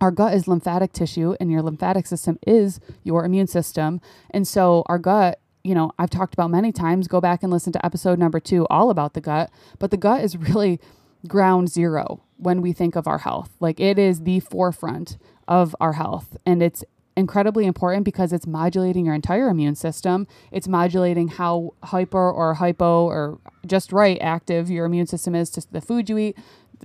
our 0.01 0.11
gut 0.11 0.33
is 0.33 0.47
lymphatic 0.47 0.91
tissue 0.91 1.35
and 1.39 1.49
your 1.49 1.61
lymphatic 1.61 2.05
system 2.05 2.37
is 2.45 2.81
your 3.03 3.23
immune 3.23 3.47
system. 3.47 4.01
And 4.31 4.45
so 4.45 4.83
our 4.87 4.99
gut 4.99 5.39
you 5.65 5.73
know, 5.73 5.91
I've 5.97 6.11
talked 6.11 6.35
about 6.35 6.51
many 6.51 6.71
times. 6.71 7.07
Go 7.07 7.19
back 7.19 7.41
and 7.41 7.51
listen 7.51 7.73
to 7.73 7.83
episode 7.83 8.19
number 8.19 8.39
two, 8.39 8.67
all 8.69 8.91
about 8.91 9.15
the 9.15 9.21
gut. 9.21 9.49
But 9.79 9.89
the 9.89 9.97
gut 9.97 10.23
is 10.23 10.37
really 10.37 10.79
ground 11.27 11.69
zero 11.69 12.21
when 12.37 12.61
we 12.61 12.71
think 12.71 12.95
of 12.95 13.07
our 13.07 13.17
health. 13.17 13.49
Like 13.59 13.79
it 13.79 13.97
is 13.97 14.21
the 14.21 14.39
forefront 14.41 15.17
of 15.47 15.75
our 15.79 15.93
health. 15.93 16.37
And 16.45 16.61
it's 16.61 16.83
incredibly 17.17 17.65
important 17.65 18.05
because 18.05 18.31
it's 18.31 18.45
modulating 18.45 19.05
your 19.05 19.15
entire 19.15 19.49
immune 19.49 19.73
system. 19.73 20.27
It's 20.51 20.67
modulating 20.67 21.29
how 21.29 21.73
hyper 21.81 22.31
or 22.31 22.53
hypo 22.53 23.05
or 23.05 23.39
just 23.65 23.91
right 23.91 24.19
active 24.21 24.69
your 24.69 24.85
immune 24.85 25.07
system 25.07 25.33
is 25.33 25.49
to 25.51 25.65
the 25.71 25.81
food 25.81 26.09
you 26.09 26.17
eat, 26.19 26.37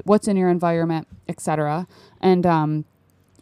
what's 0.05 0.27
in 0.27 0.39
your 0.39 0.49
environment, 0.49 1.07
etc. 1.29 1.87
And 2.23 2.47
um, 2.47 2.87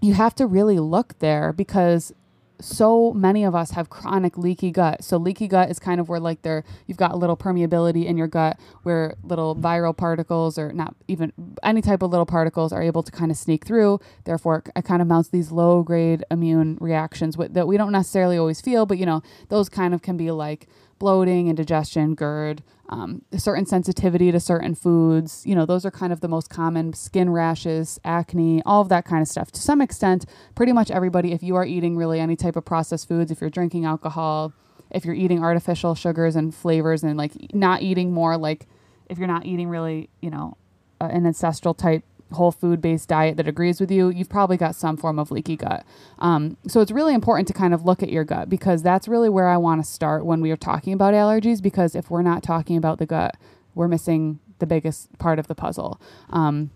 you 0.00 0.14
have 0.14 0.35
to 0.37 0.47
really 0.47 0.80
look 0.80 1.16
there 1.21 1.52
because 1.52 2.12
so 2.60 3.12
many 3.12 3.44
of 3.44 3.54
us 3.54 3.72
have 3.72 3.88
chronic 3.88 4.36
leaky 4.36 4.70
gut. 4.70 5.04
So 5.04 5.16
leaky 5.16 5.48
gut 5.48 5.70
is 5.70 5.78
kind 5.78 6.00
of 6.00 6.08
where 6.08 6.20
like 6.20 6.42
there 6.42 6.64
you've 6.86 6.96
got 6.96 7.12
a 7.12 7.16
little 7.16 7.36
permeability 7.36 8.04
in 8.06 8.16
your 8.16 8.26
gut 8.26 8.58
where 8.82 9.14
little 9.22 9.54
viral 9.54 9.96
particles 9.96 10.58
or 10.58 10.72
not 10.72 10.94
even 11.06 11.32
any 11.62 11.82
type 11.82 12.02
of 12.02 12.10
little 12.10 12.26
particles 12.26 12.72
are 12.72 12.82
able 12.82 13.02
to 13.02 13.12
kind 13.12 13.30
of 13.30 13.36
sneak 13.36 13.64
through. 13.64 14.00
Therefore, 14.24 14.64
it 14.74 14.84
kind 14.84 15.00
of 15.00 15.08
mounts 15.08 15.28
these 15.28 15.52
low 15.52 15.82
grade 15.82 16.24
immune 16.30 16.78
reactions 16.80 17.36
that 17.36 17.66
we 17.66 17.76
don't 17.76 17.92
necessarily 17.92 18.38
always 18.38 18.60
feel, 18.60 18.86
but 18.86 18.98
you 18.98 19.06
know, 19.06 19.22
those 19.48 19.68
kind 19.68 19.94
of 19.94 20.02
can 20.02 20.16
be 20.16 20.30
like 20.30 20.66
bloating, 20.98 21.48
indigestion, 21.48 22.14
GERD, 22.14 22.62
um, 22.88 23.23
certain 23.37 23.66
sensitivity 23.66 24.33
to 24.33 24.40
certain 24.40 24.75
foods. 24.75 25.42
You 25.45 25.54
know, 25.54 25.66
those 25.66 25.85
are 25.85 25.90
kind 25.90 26.12
of 26.12 26.21
the 26.21 26.28
most 26.28 26.49
common 26.49 26.92
skin 26.95 27.30
rashes, 27.30 28.00
acne, 28.04 28.62
all 28.64 28.80
of 28.80 28.88
that 28.88 29.04
kind 29.04 29.23
of 29.23 29.28
stuff. 29.28 29.50
To 29.52 29.61
some 29.61 29.80
extent, 29.80 30.25
pretty 30.54 30.73
much 30.73 30.90
everybody, 30.90 31.33
if 31.33 31.42
you 31.42 31.57
are 31.57 31.64
eating 31.64 31.97
really 31.97 32.21
any 32.21 32.37
type 32.37 32.57
of 32.57 32.64
processed 32.64 33.09
foods, 33.09 33.30
if 33.30 33.40
you're 33.40 33.50
drinking 33.50 33.85
alcohol, 33.85 34.52
if 34.90 35.04
you're 35.04 35.14
eating 35.14 35.42
artificial 35.42 35.95
sugars 35.95 36.35
and 36.35 36.54
flavors, 36.54 37.02
and 37.02 37.16
like 37.16 37.54
not 37.54 37.83
eating 37.83 38.12
more 38.12 38.37
like 38.37 38.66
if 39.09 39.18
you're 39.18 39.28
not 39.28 39.47
eating 39.47 39.68
really, 39.68 40.09
you 40.21 40.30
know, 40.30 40.57
uh, 41.00 41.09
an 41.11 41.26
ancestral 41.26 41.75
type 41.75 42.04
whole 42.32 42.52
food 42.52 42.80
based 42.80 43.08
diet 43.08 43.37
that 43.37 43.49
agrees 43.49 43.80
with 43.80 43.90
you, 43.90 44.11
you've 44.11 44.28
probably 44.28 44.56
got 44.56 44.75
some 44.75 44.97
form 44.97 45.18
of 45.18 45.30
leaky 45.30 45.56
gut. 45.56 45.85
Um, 46.18 46.56
so 46.66 46.80
it's 46.80 46.90
really 46.90 47.14
important 47.14 47.49
to 47.49 47.54
kind 47.54 47.73
of 47.73 47.85
look 47.85 48.02
at 48.02 48.11
your 48.11 48.25
gut 48.25 48.49
because 48.49 48.82
that's 48.82 49.08
really 49.08 49.28
where 49.28 49.49
I 49.49 49.56
want 49.56 49.85
to 49.85 49.90
start 49.90 50.25
when 50.25 50.40
we 50.40 50.50
are 50.50 50.56
talking 50.56 50.92
about 50.92 51.14
allergies. 51.14 51.62
Because 51.62 51.94
if 51.94 52.11
we're 52.11 52.23
not 52.23 52.42
talking 52.42 52.76
about 52.76 52.99
the 52.99 53.06
gut, 53.06 53.37
we're 53.75 53.88
missing 53.88 54.40
the 54.58 54.66
biggest 54.66 55.16
part 55.18 55.38
of 55.38 55.47
the 55.47 55.54
puzzle. 55.54 56.00
Um, 56.30 56.70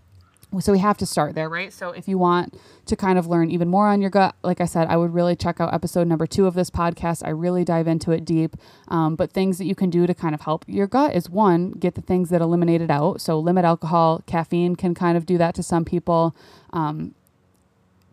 so 0.59 0.71
we 0.71 0.79
have 0.79 0.97
to 0.97 1.05
start 1.05 1.35
there, 1.35 1.49
right? 1.49 1.71
So 1.71 1.89
if 1.91 2.07
you 2.07 2.17
want 2.17 2.57
to 2.85 2.95
kind 2.95 3.17
of 3.17 3.27
learn 3.27 3.49
even 3.49 3.67
more 3.67 3.87
on 3.87 4.01
your 4.01 4.09
gut, 4.09 4.35
like 4.43 4.61
I 4.61 4.65
said, 4.65 4.87
I 4.87 4.97
would 4.97 5.13
really 5.13 5.35
check 5.35 5.59
out 5.59 5.73
episode 5.73 6.07
number 6.07 6.27
two 6.27 6.45
of 6.45 6.53
this 6.53 6.69
podcast. 6.69 7.25
I 7.25 7.29
really 7.29 7.63
dive 7.63 7.87
into 7.87 8.11
it 8.11 8.25
deep. 8.25 8.55
Um, 8.87 9.15
but 9.15 9.31
things 9.31 9.57
that 9.57 9.65
you 9.65 9.75
can 9.75 9.89
do 9.89 10.05
to 10.05 10.13
kind 10.13 10.35
of 10.35 10.41
help 10.41 10.65
your 10.67 10.87
gut 10.87 11.15
is 11.15 11.29
one, 11.29 11.71
get 11.71 11.95
the 11.95 12.01
things 12.01 12.29
that 12.29 12.41
eliminate 12.41 12.81
it 12.81 12.91
out. 12.91 13.21
So 13.21 13.39
limit 13.39 13.65
alcohol, 13.65 14.23
caffeine 14.25 14.75
can 14.75 14.93
kind 14.93 15.17
of 15.17 15.25
do 15.25 15.37
that 15.37 15.55
to 15.55 15.63
some 15.63 15.85
people. 15.85 16.35
Um, 16.71 17.15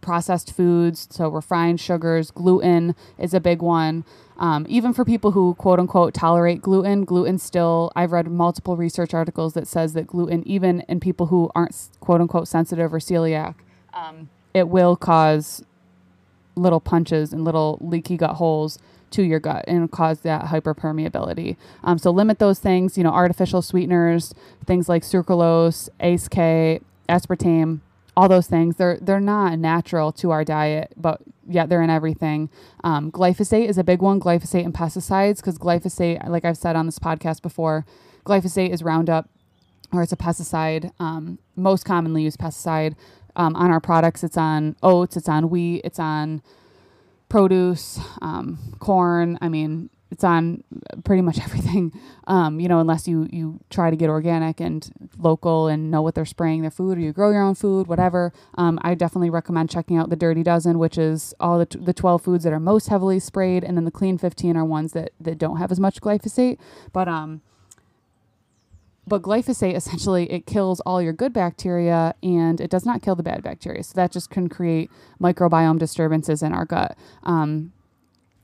processed 0.00 0.54
foods, 0.54 1.08
so 1.10 1.28
refined 1.28 1.80
sugars, 1.80 2.30
gluten 2.30 2.94
is 3.18 3.34
a 3.34 3.40
big 3.40 3.62
one. 3.62 4.04
Um, 4.38 4.64
even 4.68 4.94
for 4.94 5.04
people 5.04 5.32
who 5.32 5.54
quote 5.54 5.78
unquote 5.78 6.14
tolerate 6.14 6.62
gluten, 6.62 7.04
gluten 7.04 7.38
still, 7.38 7.92
I've 7.94 8.12
read 8.12 8.26
multiple 8.28 8.76
research 8.76 9.12
articles 9.12 9.54
that 9.54 9.68
says 9.68 9.92
that 9.92 10.06
gluten, 10.06 10.46
even 10.46 10.80
in 10.88 10.98
people 11.00 11.26
who 11.26 11.50
aren't 11.54 11.76
quote 12.00 12.20
unquote 12.20 12.48
sensitive 12.48 12.94
or 12.94 12.98
celiac, 12.98 13.54
um, 13.92 14.30
it 14.54 14.68
will 14.68 14.96
cause 14.96 15.62
little 16.56 16.80
punches 16.80 17.32
and 17.32 17.44
little 17.44 17.78
leaky 17.80 18.16
gut 18.16 18.36
holes 18.36 18.78
to 19.10 19.22
your 19.22 19.40
gut 19.40 19.64
and 19.66 19.90
cause 19.90 20.20
that 20.20 20.46
hyperpermeability. 20.46 21.56
Um, 21.82 21.98
so 21.98 22.10
limit 22.10 22.38
those 22.38 22.58
things, 22.58 22.96
you 22.96 23.04
know, 23.04 23.10
artificial 23.10 23.60
sweeteners, 23.60 24.34
things 24.66 24.88
like 24.88 25.02
sucralose, 25.02 25.88
ACE-K, 26.00 26.80
aspartame, 27.08 27.80
all 28.16 28.28
those 28.28 28.46
things. 28.46 28.76
They're 28.76 28.98
they're 29.00 29.20
not 29.20 29.58
natural 29.58 30.12
to 30.12 30.30
our 30.30 30.44
diet, 30.44 30.92
but 30.96 31.20
yet 31.46 31.68
they're 31.68 31.82
in 31.82 31.90
everything. 31.90 32.50
Um, 32.84 33.10
glyphosate 33.10 33.68
is 33.68 33.78
a 33.78 33.84
big 33.84 34.02
one. 34.02 34.20
Glyphosate 34.20 34.64
and 34.64 34.74
pesticides, 34.74 35.36
because 35.36 35.58
glyphosate, 35.58 36.26
like 36.28 36.44
I've 36.44 36.58
said 36.58 36.76
on 36.76 36.86
this 36.86 36.98
podcast 36.98 37.42
before, 37.42 37.84
glyphosate 38.24 38.70
is 38.70 38.82
Roundup, 38.82 39.28
or 39.92 40.02
it's 40.02 40.12
a 40.12 40.16
pesticide, 40.16 40.92
um, 41.00 41.38
most 41.56 41.84
commonly 41.84 42.22
used 42.22 42.38
pesticide 42.38 42.94
um, 43.36 43.56
on 43.56 43.70
our 43.70 43.80
products. 43.80 44.22
It's 44.24 44.36
on 44.36 44.76
oats, 44.82 45.16
it's 45.16 45.28
on 45.28 45.50
wheat, 45.50 45.82
it's 45.84 45.98
on 45.98 46.42
produce, 47.28 48.00
um, 48.22 48.58
corn. 48.80 49.38
I 49.40 49.48
mean, 49.48 49.90
it's 50.10 50.24
on 50.24 50.62
pretty 51.04 51.22
much 51.22 51.38
everything. 51.42 51.92
Um, 52.26 52.60
you 52.60 52.68
know, 52.68 52.80
unless 52.80 53.06
you 53.08 53.28
you 53.30 53.60
try 53.70 53.90
to 53.90 53.96
get 53.96 54.08
organic 54.08 54.60
and 54.60 54.90
local 55.18 55.68
and 55.68 55.90
know 55.90 56.02
what 56.02 56.14
they're 56.14 56.24
spraying 56.24 56.62
their 56.62 56.70
food, 56.70 56.98
or 56.98 57.00
you 57.00 57.12
grow 57.12 57.30
your 57.30 57.42
own 57.42 57.54
food, 57.54 57.86
whatever. 57.86 58.32
Um, 58.56 58.78
I 58.82 58.94
definitely 58.94 59.30
recommend 59.30 59.70
checking 59.70 59.96
out 59.96 60.10
the 60.10 60.16
Dirty 60.16 60.42
Dozen, 60.42 60.78
which 60.78 60.98
is 60.98 61.34
all 61.40 61.58
the, 61.58 61.66
t- 61.66 61.78
the 61.80 61.94
twelve 61.94 62.22
foods 62.22 62.44
that 62.44 62.52
are 62.52 62.60
most 62.60 62.88
heavily 62.88 63.18
sprayed, 63.20 63.64
and 63.64 63.76
then 63.76 63.84
the 63.84 63.90
Clean 63.90 64.18
Fifteen 64.18 64.56
are 64.56 64.64
ones 64.64 64.92
that 64.92 65.12
that 65.20 65.38
don't 65.38 65.56
have 65.58 65.72
as 65.72 65.80
much 65.80 66.00
glyphosate. 66.00 66.58
But 66.92 67.08
um, 67.08 67.42
but 69.06 69.22
glyphosate 69.22 69.74
essentially 69.74 70.30
it 70.30 70.46
kills 70.46 70.80
all 70.80 71.02
your 71.02 71.12
good 71.12 71.32
bacteria 71.32 72.14
and 72.22 72.60
it 72.60 72.70
does 72.70 72.86
not 72.86 73.02
kill 73.02 73.16
the 73.16 73.22
bad 73.22 73.42
bacteria. 73.42 73.82
So 73.82 73.94
that 73.96 74.12
just 74.12 74.30
can 74.30 74.48
create 74.48 74.90
microbiome 75.20 75.78
disturbances 75.78 76.42
in 76.42 76.52
our 76.52 76.64
gut. 76.64 76.96
Um, 77.24 77.72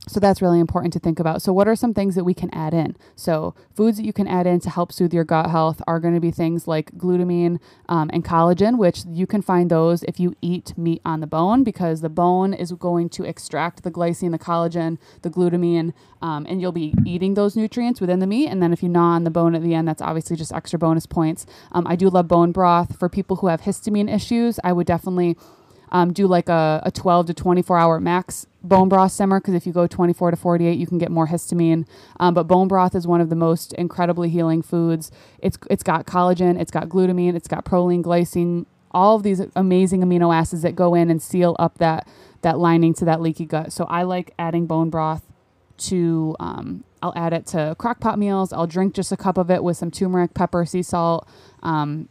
so 0.08 0.20
that's 0.20 0.40
really 0.40 0.60
important 0.60 0.92
to 0.92 1.00
think 1.00 1.18
about. 1.18 1.42
So, 1.42 1.52
what 1.52 1.66
are 1.66 1.74
some 1.74 1.92
things 1.92 2.14
that 2.14 2.22
we 2.22 2.32
can 2.32 2.52
add 2.54 2.72
in? 2.72 2.96
So, 3.16 3.54
foods 3.74 3.96
that 3.96 4.04
you 4.04 4.12
can 4.12 4.28
add 4.28 4.46
in 4.46 4.60
to 4.60 4.70
help 4.70 4.92
soothe 4.92 5.12
your 5.12 5.24
gut 5.24 5.50
health 5.50 5.82
are 5.88 5.98
going 5.98 6.14
to 6.14 6.20
be 6.20 6.30
things 6.30 6.68
like 6.68 6.92
glutamine 6.92 7.58
um, 7.88 8.10
and 8.12 8.24
collagen, 8.24 8.78
which 8.78 9.04
you 9.08 9.26
can 9.26 9.42
find 9.42 9.68
those 9.68 10.04
if 10.04 10.20
you 10.20 10.36
eat 10.40 10.78
meat 10.78 11.02
on 11.04 11.20
the 11.20 11.26
bone 11.26 11.64
because 11.64 12.02
the 12.02 12.08
bone 12.08 12.54
is 12.54 12.70
going 12.72 13.08
to 13.10 13.24
extract 13.24 13.82
the 13.82 13.90
glycine, 13.90 14.30
the 14.30 14.38
collagen, 14.38 14.98
the 15.22 15.30
glutamine, 15.30 15.92
um, 16.22 16.46
and 16.48 16.60
you'll 16.60 16.70
be 16.70 16.94
eating 17.04 17.34
those 17.34 17.56
nutrients 17.56 18.00
within 18.00 18.20
the 18.20 18.26
meat. 18.28 18.48
And 18.48 18.62
then 18.62 18.72
if 18.72 18.84
you 18.84 18.88
gnaw 18.88 19.14
on 19.16 19.24
the 19.24 19.30
bone 19.30 19.56
at 19.56 19.62
the 19.62 19.74
end, 19.74 19.88
that's 19.88 20.02
obviously 20.02 20.36
just 20.36 20.52
extra 20.52 20.78
bonus 20.78 21.06
points. 21.06 21.46
Um, 21.72 21.84
I 21.86 21.96
do 21.96 22.08
love 22.08 22.28
bone 22.28 22.52
broth 22.52 22.96
for 22.96 23.08
people 23.08 23.36
who 23.36 23.48
have 23.48 23.62
histamine 23.62 24.12
issues. 24.12 24.60
I 24.62 24.72
would 24.72 24.86
definitely 24.86 25.36
um, 25.90 26.12
do 26.12 26.26
like 26.26 26.48
a, 26.48 26.82
a 26.84 26.90
12 26.90 27.26
to 27.26 27.34
24 27.34 27.78
hour 27.78 28.00
max 28.00 28.46
bone 28.62 28.88
broth 28.88 29.12
simmer 29.12 29.40
because 29.40 29.54
if 29.54 29.66
you 29.66 29.72
go 29.72 29.86
24 29.86 30.32
to 30.32 30.36
48 30.36 30.78
you 30.78 30.86
can 30.86 30.98
get 30.98 31.10
more 31.10 31.28
histamine. 31.28 31.86
Um, 32.18 32.34
but 32.34 32.44
bone 32.44 32.68
broth 32.68 32.94
is 32.94 33.06
one 33.06 33.20
of 33.20 33.30
the 33.30 33.36
most 33.36 33.72
incredibly 33.74 34.28
healing 34.28 34.62
foods. 34.62 35.10
It's 35.38 35.58
it's 35.70 35.82
got 35.82 36.06
collagen 36.06 36.60
it's 36.60 36.70
got 36.70 36.88
glutamine 36.88 37.34
it's 37.34 37.48
got 37.48 37.64
proline 37.64 38.02
glycine 38.02 38.66
all 38.90 39.16
of 39.16 39.22
these 39.22 39.42
amazing 39.54 40.00
amino 40.00 40.34
acids 40.34 40.62
that 40.62 40.74
go 40.74 40.94
in 40.94 41.10
and 41.10 41.20
seal 41.20 41.54
up 41.58 41.78
that 41.78 42.08
that 42.42 42.58
lining 42.58 42.94
to 42.94 43.04
that 43.04 43.20
leaky 43.20 43.44
gut. 43.46 43.72
So 43.72 43.84
i 43.84 44.02
like 44.02 44.34
adding 44.38 44.66
bone 44.66 44.90
broth 44.90 45.22
to 45.78 46.34
um, 46.40 46.84
i'll 47.02 47.12
add 47.14 47.32
it 47.32 47.46
to 47.46 47.76
crock 47.78 48.00
pot 48.00 48.18
meals. 48.18 48.52
I'll 48.52 48.66
drink 48.66 48.94
just 48.94 49.12
a 49.12 49.16
cup 49.16 49.38
of 49.38 49.50
it 49.50 49.62
with 49.62 49.76
some 49.76 49.90
turmeric 49.90 50.34
pepper 50.34 50.64
sea 50.64 50.82
salt. 50.82 51.28
Um, 51.62 52.08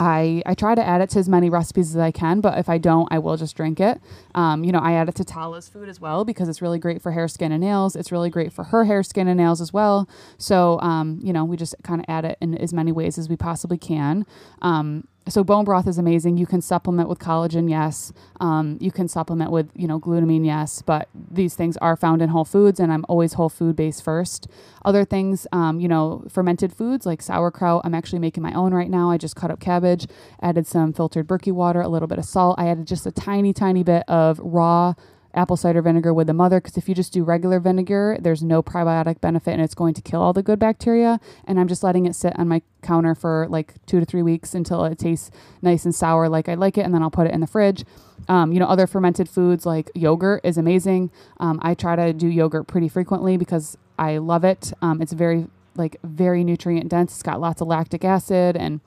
I, 0.00 0.42
I 0.46 0.54
try 0.54 0.74
to 0.74 0.82
add 0.82 1.02
it 1.02 1.10
to 1.10 1.18
as 1.18 1.28
many 1.28 1.50
recipes 1.50 1.94
as 1.94 2.00
I 2.00 2.10
can, 2.10 2.40
but 2.40 2.58
if 2.58 2.70
I 2.70 2.78
don't, 2.78 3.06
I 3.12 3.18
will 3.18 3.36
just 3.36 3.54
drink 3.54 3.78
it. 3.80 4.00
Um, 4.34 4.64
you 4.64 4.72
know, 4.72 4.78
I 4.78 4.92
add 4.92 5.10
it 5.10 5.14
to 5.16 5.24
Tala's 5.24 5.68
food 5.68 5.90
as 5.90 6.00
well 6.00 6.24
because 6.24 6.48
it's 6.48 6.62
really 6.62 6.78
great 6.78 7.02
for 7.02 7.12
hair, 7.12 7.28
skin, 7.28 7.52
and 7.52 7.60
nails. 7.60 7.94
It's 7.94 8.10
really 8.10 8.30
great 8.30 8.50
for 8.50 8.64
her 8.64 8.84
hair, 8.84 9.02
skin, 9.02 9.28
and 9.28 9.36
nails 9.36 9.60
as 9.60 9.74
well. 9.74 10.08
So, 10.38 10.80
um, 10.80 11.20
you 11.22 11.34
know, 11.34 11.44
we 11.44 11.58
just 11.58 11.74
kind 11.84 12.00
of 12.00 12.06
add 12.08 12.24
it 12.24 12.38
in 12.40 12.56
as 12.56 12.72
many 12.72 12.92
ways 12.92 13.18
as 13.18 13.28
we 13.28 13.36
possibly 13.36 13.76
can. 13.76 14.24
Um, 14.62 15.06
so 15.28 15.44
bone 15.44 15.64
broth 15.64 15.86
is 15.86 15.98
amazing. 15.98 16.36
You 16.36 16.46
can 16.46 16.60
supplement 16.60 17.08
with 17.08 17.18
collagen, 17.18 17.68
yes. 17.68 18.12
Um, 18.40 18.78
you 18.80 18.90
can 18.90 19.06
supplement 19.06 19.50
with 19.50 19.70
you 19.74 19.86
know 19.86 20.00
glutamine, 20.00 20.44
yes. 20.44 20.82
But 20.82 21.08
these 21.14 21.54
things 21.54 21.76
are 21.78 21.96
found 21.96 22.22
in 22.22 22.30
whole 22.30 22.44
foods, 22.44 22.80
and 22.80 22.92
I'm 22.92 23.04
always 23.08 23.34
whole 23.34 23.48
food 23.48 23.76
based 23.76 24.02
first. 24.02 24.48
Other 24.84 25.04
things, 25.04 25.46
um, 25.52 25.78
you 25.78 25.88
know, 25.88 26.24
fermented 26.28 26.72
foods 26.72 27.06
like 27.06 27.22
sauerkraut. 27.22 27.82
I'm 27.84 27.94
actually 27.94 28.18
making 28.18 28.42
my 28.42 28.52
own 28.54 28.72
right 28.72 28.90
now. 28.90 29.10
I 29.10 29.18
just 29.18 29.36
cut 29.36 29.50
up 29.50 29.60
cabbage, 29.60 30.06
added 30.42 30.66
some 30.66 30.92
filtered 30.92 31.26
Berkey 31.28 31.52
water, 31.52 31.80
a 31.80 31.88
little 31.88 32.08
bit 32.08 32.18
of 32.18 32.24
salt. 32.24 32.58
I 32.58 32.68
added 32.68 32.86
just 32.86 33.06
a 33.06 33.12
tiny, 33.12 33.52
tiny 33.52 33.82
bit 33.82 34.04
of 34.08 34.38
raw 34.42 34.94
apple 35.34 35.56
cider 35.56 35.82
vinegar 35.82 36.12
with 36.12 36.26
the 36.26 36.34
mother 36.34 36.60
because 36.60 36.76
if 36.76 36.88
you 36.88 36.94
just 36.94 37.12
do 37.12 37.24
regular 37.24 37.60
vinegar, 37.60 38.16
there's 38.20 38.42
no 38.42 38.62
probiotic 38.62 39.20
benefit 39.20 39.52
and 39.52 39.62
it's 39.62 39.74
going 39.74 39.94
to 39.94 40.02
kill 40.02 40.20
all 40.20 40.32
the 40.32 40.42
good 40.42 40.58
bacteria. 40.58 41.20
And 41.44 41.58
I'm 41.60 41.68
just 41.68 41.82
letting 41.82 42.06
it 42.06 42.14
sit 42.14 42.38
on 42.38 42.48
my 42.48 42.62
counter 42.82 43.14
for 43.14 43.46
like 43.48 43.74
two 43.86 44.00
to 44.00 44.06
three 44.06 44.22
weeks 44.22 44.54
until 44.54 44.84
it 44.84 44.98
tastes 44.98 45.30
nice 45.62 45.84
and 45.84 45.94
sour 45.94 46.28
like 46.28 46.48
I 46.48 46.54
like 46.54 46.78
it, 46.78 46.82
and 46.82 46.94
then 46.94 47.02
I'll 47.02 47.10
put 47.10 47.26
it 47.26 47.34
in 47.34 47.40
the 47.40 47.46
fridge. 47.46 47.84
Um, 48.28 48.52
you 48.52 48.60
know, 48.60 48.66
other 48.66 48.86
fermented 48.86 49.28
foods 49.28 49.66
like 49.66 49.90
yogurt 49.94 50.40
is 50.44 50.58
amazing. 50.58 51.10
Um, 51.38 51.58
I 51.62 51.74
try 51.74 51.96
to 51.96 52.12
do 52.12 52.28
yogurt 52.28 52.66
pretty 52.66 52.88
frequently 52.88 53.36
because 53.36 53.76
I 53.98 54.18
love 54.18 54.44
it. 54.44 54.72
Um, 54.82 55.00
it's 55.00 55.12
very 55.12 55.46
like 55.74 55.96
very 56.02 56.44
nutrient 56.44 56.88
dense. 56.88 57.12
It's 57.12 57.22
got 57.22 57.40
lots 57.40 57.60
of 57.60 57.68
lactic 57.68 58.04
acid 58.04 58.56
and 58.56 58.80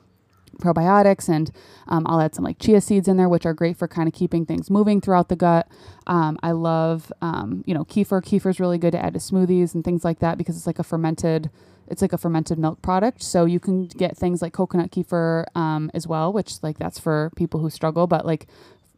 probiotics 0.59 1.29
and 1.29 1.51
um, 1.87 2.05
i'll 2.07 2.21
add 2.21 2.33
some 2.35 2.43
like 2.43 2.59
chia 2.59 2.79
seeds 2.81 3.07
in 3.07 3.17
there 3.17 3.29
which 3.29 3.45
are 3.45 3.53
great 3.53 3.77
for 3.77 3.87
kind 3.87 4.07
of 4.07 4.13
keeping 4.13 4.45
things 4.45 4.69
moving 4.69 5.01
throughout 5.01 5.29
the 5.29 5.35
gut. 5.35 5.67
Um, 6.07 6.37
i 6.43 6.51
love 6.51 7.11
um, 7.21 7.63
you 7.65 7.73
know 7.73 7.85
kefir. 7.85 8.21
Kefir 8.21 8.49
is 8.49 8.59
really 8.59 8.77
good 8.77 8.91
to 8.91 9.03
add 9.03 9.13
to 9.13 9.19
smoothies 9.19 9.73
and 9.73 9.83
things 9.83 10.03
like 10.03 10.19
that 10.19 10.37
because 10.37 10.57
it's 10.57 10.67
like 10.67 10.79
a 10.79 10.83
fermented 10.83 11.49
it's 11.87 12.01
like 12.01 12.13
a 12.13 12.17
fermented 12.17 12.57
milk 12.57 12.81
product. 12.81 13.21
So 13.21 13.43
you 13.45 13.59
can 13.59 13.87
get 13.87 14.17
things 14.17 14.41
like 14.41 14.53
coconut 14.53 14.91
kefir 14.91 15.45
um, 15.55 15.91
as 15.93 16.07
well 16.07 16.31
which 16.31 16.61
like 16.63 16.77
that's 16.77 16.99
for 16.99 17.31
people 17.35 17.59
who 17.59 17.69
struggle 17.69 18.07
but 18.07 18.25
like 18.25 18.47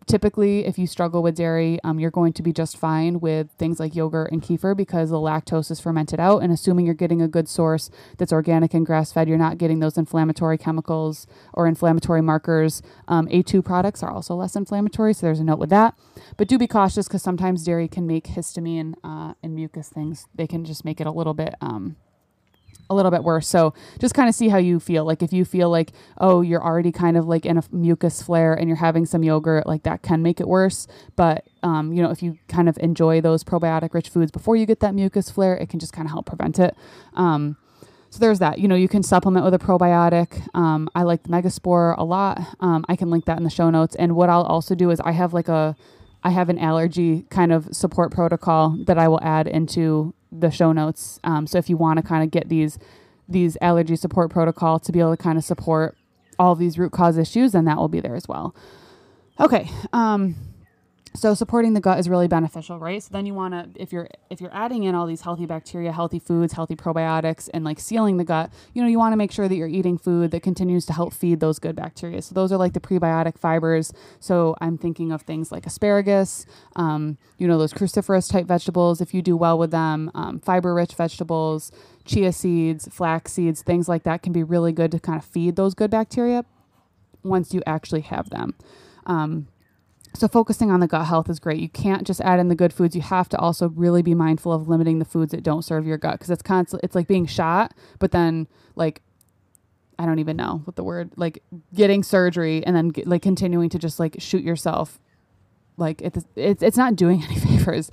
typically 0.08 0.66
if 0.66 0.78
you 0.78 0.88
struggle 0.88 1.24
with 1.24 1.36
dairy 1.36 1.80
um, 1.84 2.00
you're 2.00 2.12
going 2.12 2.34
to 2.34 2.44
be 2.44 2.54
just 2.54 2.78
fine 2.78 3.20
with 3.20 3.50
things 3.58 3.80
like 3.80 3.96
yogurt 3.96 4.32
and 4.32 4.42
kefir 4.42 4.76
because 4.76 5.10
the 5.10 5.18
lactose 5.18 5.72
is 5.72 5.80
fermented 5.80 6.20
out. 6.20 6.44
And 6.44 6.52
assuming 6.52 6.86
you're 6.86 6.96
getting 6.96 7.22
a 7.22 7.28
good 7.28 7.48
source 7.48 7.90
that's 8.18 8.34
organic 8.34 8.74
and 8.74 8.86
grass 8.86 9.12
fed 9.12 9.28
you're 9.28 9.38
not 9.38 9.58
getting 9.58 9.80
those 9.80 9.98
inflammatory 9.98 10.58
chemicals 10.58 11.28
or 11.54 11.68
inflammatory 11.68 12.22
markers. 12.22 12.82
Um, 13.08 13.28
a2 13.28 13.64
products 13.64 14.04
are 14.04 14.12
also 14.12 14.36
less 14.36 14.56
inflammatory 14.56 15.14
so 15.14 15.26
there's 15.26 15.40
a 15.40 15.44
note 15.44 15.60
with 15.60 15.70
that. 15.70 15.96
But 16.38 16.48
do 16.48 16.58
be 16.58 16.68
cautious 16.68 17.08
because 17.08 17.24
sometimes 17.24 17.64
dairy 17.64 17.88
can 17.88 18.08
make 18.08 18.26
histamine 18.26 18.96
uh, 19.04 19.34
and 19.42 19.56
mucus 19.56 19.90
things. 19.90 20.28
They 20.36 20.48
can 20.48 20.66
just 20.66 20.86
make 20.86 21.02
it 21.02 21.08
a 21.08 21.12
little 21.12 21.34
bit 21.34 21.56
um, 21.62 21.96
a 22.90 22.96
little 22.96 23.12
bit 23.12 23.24
worse. 23.24 23.48
So 23.48 23.74
just 24.00 24.14
kind 24.14 24.30
of 24.30 24.36
see 24.36 24.50
how 24.50 24.58
you 24.58 24.80
feel. 24.80 25.06
Like 25.06 25.24
if 25.24 25.34
you 25.34 25.46
feel 25.46 25.70
like, 25.70 25.92
oh, 26.20 26.42
you're 26.42 26.64
already 26.64 26.92
kind 26.92 27.18
of 27.18 27.28
like 27.28 27.46
in 27.46 27.58
a 27.58 27.64
mucus 27.72 28.22
flare 28.22 28.54
and 28.54 28.68
you're 28.68 28.78
having 28.78 29.06
some 29.06 29.24
yogurt, 29.24 29.66
like 29.66 29.84
that 29.84 30.02
can 30.02 30.22
make 30.22 30.40
it 30.40 30.48
worse. 30.48 30.88
But, 31.16 31.48
um, 31.64 31.94
you 31.94 32.04
know, 32.04 32.12
if 32.12 32.22
you 32.22 32.38
kind 32.48 32.70
of 32.70 32.78
enjoy 32.80 33.22
those 33.22 33.44
probiotic 33.44 33.94
rich 33.94 34.10
foods 34.10 34.32
before 34.32 34.56
you 34.56 34.66
get 34.66 34.80
that 34.82 34.94
mucus 34.94 35.30
flare, 35.30 35.56
it 35.56 35.70
can 35.70 35.80
just 35.80 35.94
kind 35.94 36.06
of 36.06 36.12
help 36.12 36.26
prevent 36.26 36.60
it. 36.60 36.76
Um, 37.16 37.58
so 38.12 38.20
there's 38.20 38.40
that. 38.40 38.60
You 38.60 38.68
know, 38.68 38.76
you 38.76 38.88
can 38.88 39.04
supplement 39.04 39.44
with 39.44 39.54
a 39.54 39.60
probiotic. 39.60 40.48
Um, 40.56 40.88
I 40.96 41.04
like 41.04 41.24
the 41.24 41.30
Megaspore 41.30 41.98
a 41.98 42.04
lot. 42.04 42.40
Um, 42.62 42.86
I 42.88 42.96
can 42.96 43.10
link 43.10 43.26
that 43.26 43.38
in 43.38 43.44
the 43.44 43.50
show 43.50 43.70
notes. 43.70 43.96
And 43.96 44.16
what 44.16 44.30
I'll 44.30 44.44
also 44.44 44.74
do 44.74 44.90
is 44.90 45.02
I 45.02 45.12
have 45.12 45.34
like 45.34 45.50
a, 45.50 45.76
I 46.24 46.30
have 46.30 46.50
an 46.50 46.58
allergy 46.58 47.26
kind 47.30 47.52
of 47.52 47.68
support 47.76 48.12
protocol 48.12 48.78
that 48.86 48.98
I 48.98 49.08
will 49.08 49.22
add 49.22 49.48
into 49.48 50.14
the 50.40 50.52
show 50.52 50.72
notes. 50.72 51.20
Um, 51.24 51.48
so 51.48 51.58
if 51.58 51.70
you 51.70 51.78
want 51.78 51.98
to 51.98 52.04
kind 52.04 52.24
of 52.24 52.32
get 52.32 52.50
these 52.50 52.78
these 53.28 53.58
allergy 53.60 53.96
support 53.96 54.30
protocol 54.30 54.80
to 54.80 54.92
be 54.92 55.00
able 55.00 55.16
to 55.16 55.22
kind 55.22 55.38
of 55.38 55.44
support 55.44 55.98
all 56.38 56.54
these 56.56 56.78
root 56.78 56.92
cause 56.92 57.18
issues, 57.18 57.54
then 57.54 57.66
that 57.66 57.78
will 57.78 57.88
be 57.88 58.00
there 58.00 58.16
as 58.16 58.28
well. 58.28 58.56
Okay. 59.40 59.70
Um, 59.94 60.36
so 61.16 61.34
supporting 61.34 61.74
the 61.74 61.82
gut 61.82 62.00
is 62.00 62.08
really 62.10 62.28
beneficial 62.28 62.80
right? 62.80 63.02
So 63.02 63.10
then 63.12 63.26
you 63.26 63.34
want 63.34 63.54
to 63.54 63.82
if 63.82 63.92
you're 63.92 64.08
if 64.30 64.42
you're 64.42 64.54
adding 64.54 64.84
in 64.84 64.96
all 64.96 65.06
these 65.06 65.22
healthy 65.22 65.46
bacteria 65.46 65.92
healthy 65.92 66.20
foods 66.20 66.54
healthy 66.54 66.76
probiotics 66.76 67.50
and 67.54 67.64
like 67.64 67.80
sealing 67.80 68.18
the 68.18 68.24
gut 68.24 68.52
you 68.74 68.82
know 68.82 68.88
you 68.88 68.98
want 68.98 69.14
to 69.14 69.18
make 69.18 69.32
sure 69.32 69.48
that 69.48 69.56
you're 69.56 69.68
eating 69.68 69.98
food 69.98 70.32
that 70.32 70.44
continues 70.44 70.86
to 70.86 70.94
help 70.94 71.14
feed 71.14 71.40
those 71.40 71.60
good 71.60 71.76
bacteria. 71.76 72.22
So 72.22 72.36
those 72.36 72.52
are 72.52 72.58
like 72.58 72.74
the 72.74 72.80
prebiotic 72.80 73.38
fibers. 73.38 73.94
So 74.20 74.56
i'm 74.62 74.78
thinking 74.78 75.12
of 75.12 75.22
things 75.24 75.52
like 75.52 75.66
asparagus 75.66 76.46
um, 76.76 77.18
you 77.38 77.48
know 77.48 77.58
those 77.58 77.74
cruciferous 77.74 78.32
type 78.32 78.46
vegetables 78.46 79.02
if 79.02 79.14
you 79.14 79.22
do 79.22 79.36
well 79.36 79.58
with 79.58 79.72
them 79.72 80.12
um, 80.14 80.40
fiber 80.40 80.74
rich 80.74 80.94
vegetables 80.94 81.72
chia 82.06 82.32
seeds 82.32 82.88
flax 82.92 83.34
seeds 83.34 83.62
things 83.62 83.90
like 83.90 84.04
that 84.04 84.22
can 84.22 84.32
be 84.32 84.44
really 84.44 84.72
good 84.72 84.92
to 84.92 85.00
kind 85.00 85.18
of 85.18 85.26
feed 85.26 85.56
those 85.56 85.74
good 85.74 85.90
bacteria 85.90 86.46
once 87.26 87.54
you 87.54 87.62
actually 87.66 88.02
have 88.02 88.30
them. 88.30 88.54
Um, 89.06 89.48
so 90.16 90.28
focusing 90.28 90.72
on 90.72 90.80
the 90.80 90.88
gut 90.88 91.06
health 91.06 91.30
is 91.30 91.40
great. 91.40 91.60
You 91.60 91.70
can't 91.70 92.06
just 92.06 92.22
add 92.22 92.40
in 92.40 92.48
the 92.48 92.56
good 92.56 92.74
foods. 92.74 92.96
You 92.96 93.02
have 93.02 93.30
to 93.30 93.38
also 93.38 93.70
really 93.70 94.02
be 94.02 94.14
mindful 94.14 94.52
of 94.52 94.68
limiting 94.68 95.00
the 95.00 95.06
foods 95.06 95.32
that 95.32 95.44
don't 95.44 95.64
serve 95.64 95.86
your 95.86 95.98
gut 95.98 96.14
because 96.14 96.30
it's 96.30 96.42
constant. 96.42 96.84
It's 96.84 96.96
like 96.96 97.08
being 97.08 97.26
shot, 97.26 97.74
but 98.00 98.12
then 98.12 98.48
like 98.76 99.02
I 99.98 100.06
don't 100.06 100.20
even 100.20 100.36
know 100.38 100.62
what 100.66 100.76
the 100.76 100.84
word 100.84 101.12
like 101.16 101.42
getting 101.74 102.04
surgery 102.04 102.66
and 102.66 102.76
then 102.76 102.92
like 103.06 103.22
continuing 103.22 103.70
to 103.70 103.80
just 103.80 104.00
like 104.00 104.16
shoot 104.20 104.44
yourself. 104.44 105.00
Like 105.78 106.02
it's 106.02 106.26
it's 106.36 106.64
it's 106.64 106.78
not 106.78 106.96
doing 106.96 107.24
any 107.30 107.40
favors. 107.40 107.92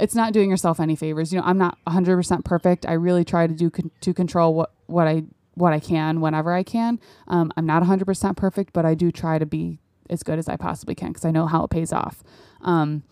It's 0.00 0.14
not 0.14 0.32
doing 0.32 0.50
yourself 0.50 0.80
any 0.80 0.96
favors. 0.96 1.32
You 1.32 1.38
know, 1.38 1.46
I'm 1.46 1.58
not 1.58 1.78
100% 1.86 2.44
perfect. 2.44 2.84
I 2.84 2.94
really 2.94 3.24
try 3.24 3.46
to 3.46 3.54
do 3.54 3.70
con- 3.70 3.92
to 4.00 4.12
control 4.12 4.54
what 4.54 4.72
what 4.86 5.06
I 5.06 5.24
what 5.54 5.72
I 5.72 5.78
can 5.78 6.20
whenever 6.20 6.52
I 6.52 6.62
can. 6.62 6.98
Um, 7.28 7.52
I'm 7.56 7.66
not 7.66 7.82
100% 7.82 8.36
perfect, 8.36 8.72
but 8.72 8.84
I 8.84 8.94
do 8.94 9.12
try 9.12 9.38
to 9.38 9.46
be 9.46 9.78
as 10.10 10.22
good 10.22 10.38
as 10.38 10.48
I 10.48 10.56
possibly 10.56 10.94
can 10.94 11.08
because 11.08 11.24
I 11.24 11.30
know 11.30 11.46
how 11.46 11.64
it 11.64 11.70
pays 11.70 11.92
off. 11.92 12.22
Um, 12.60 13.02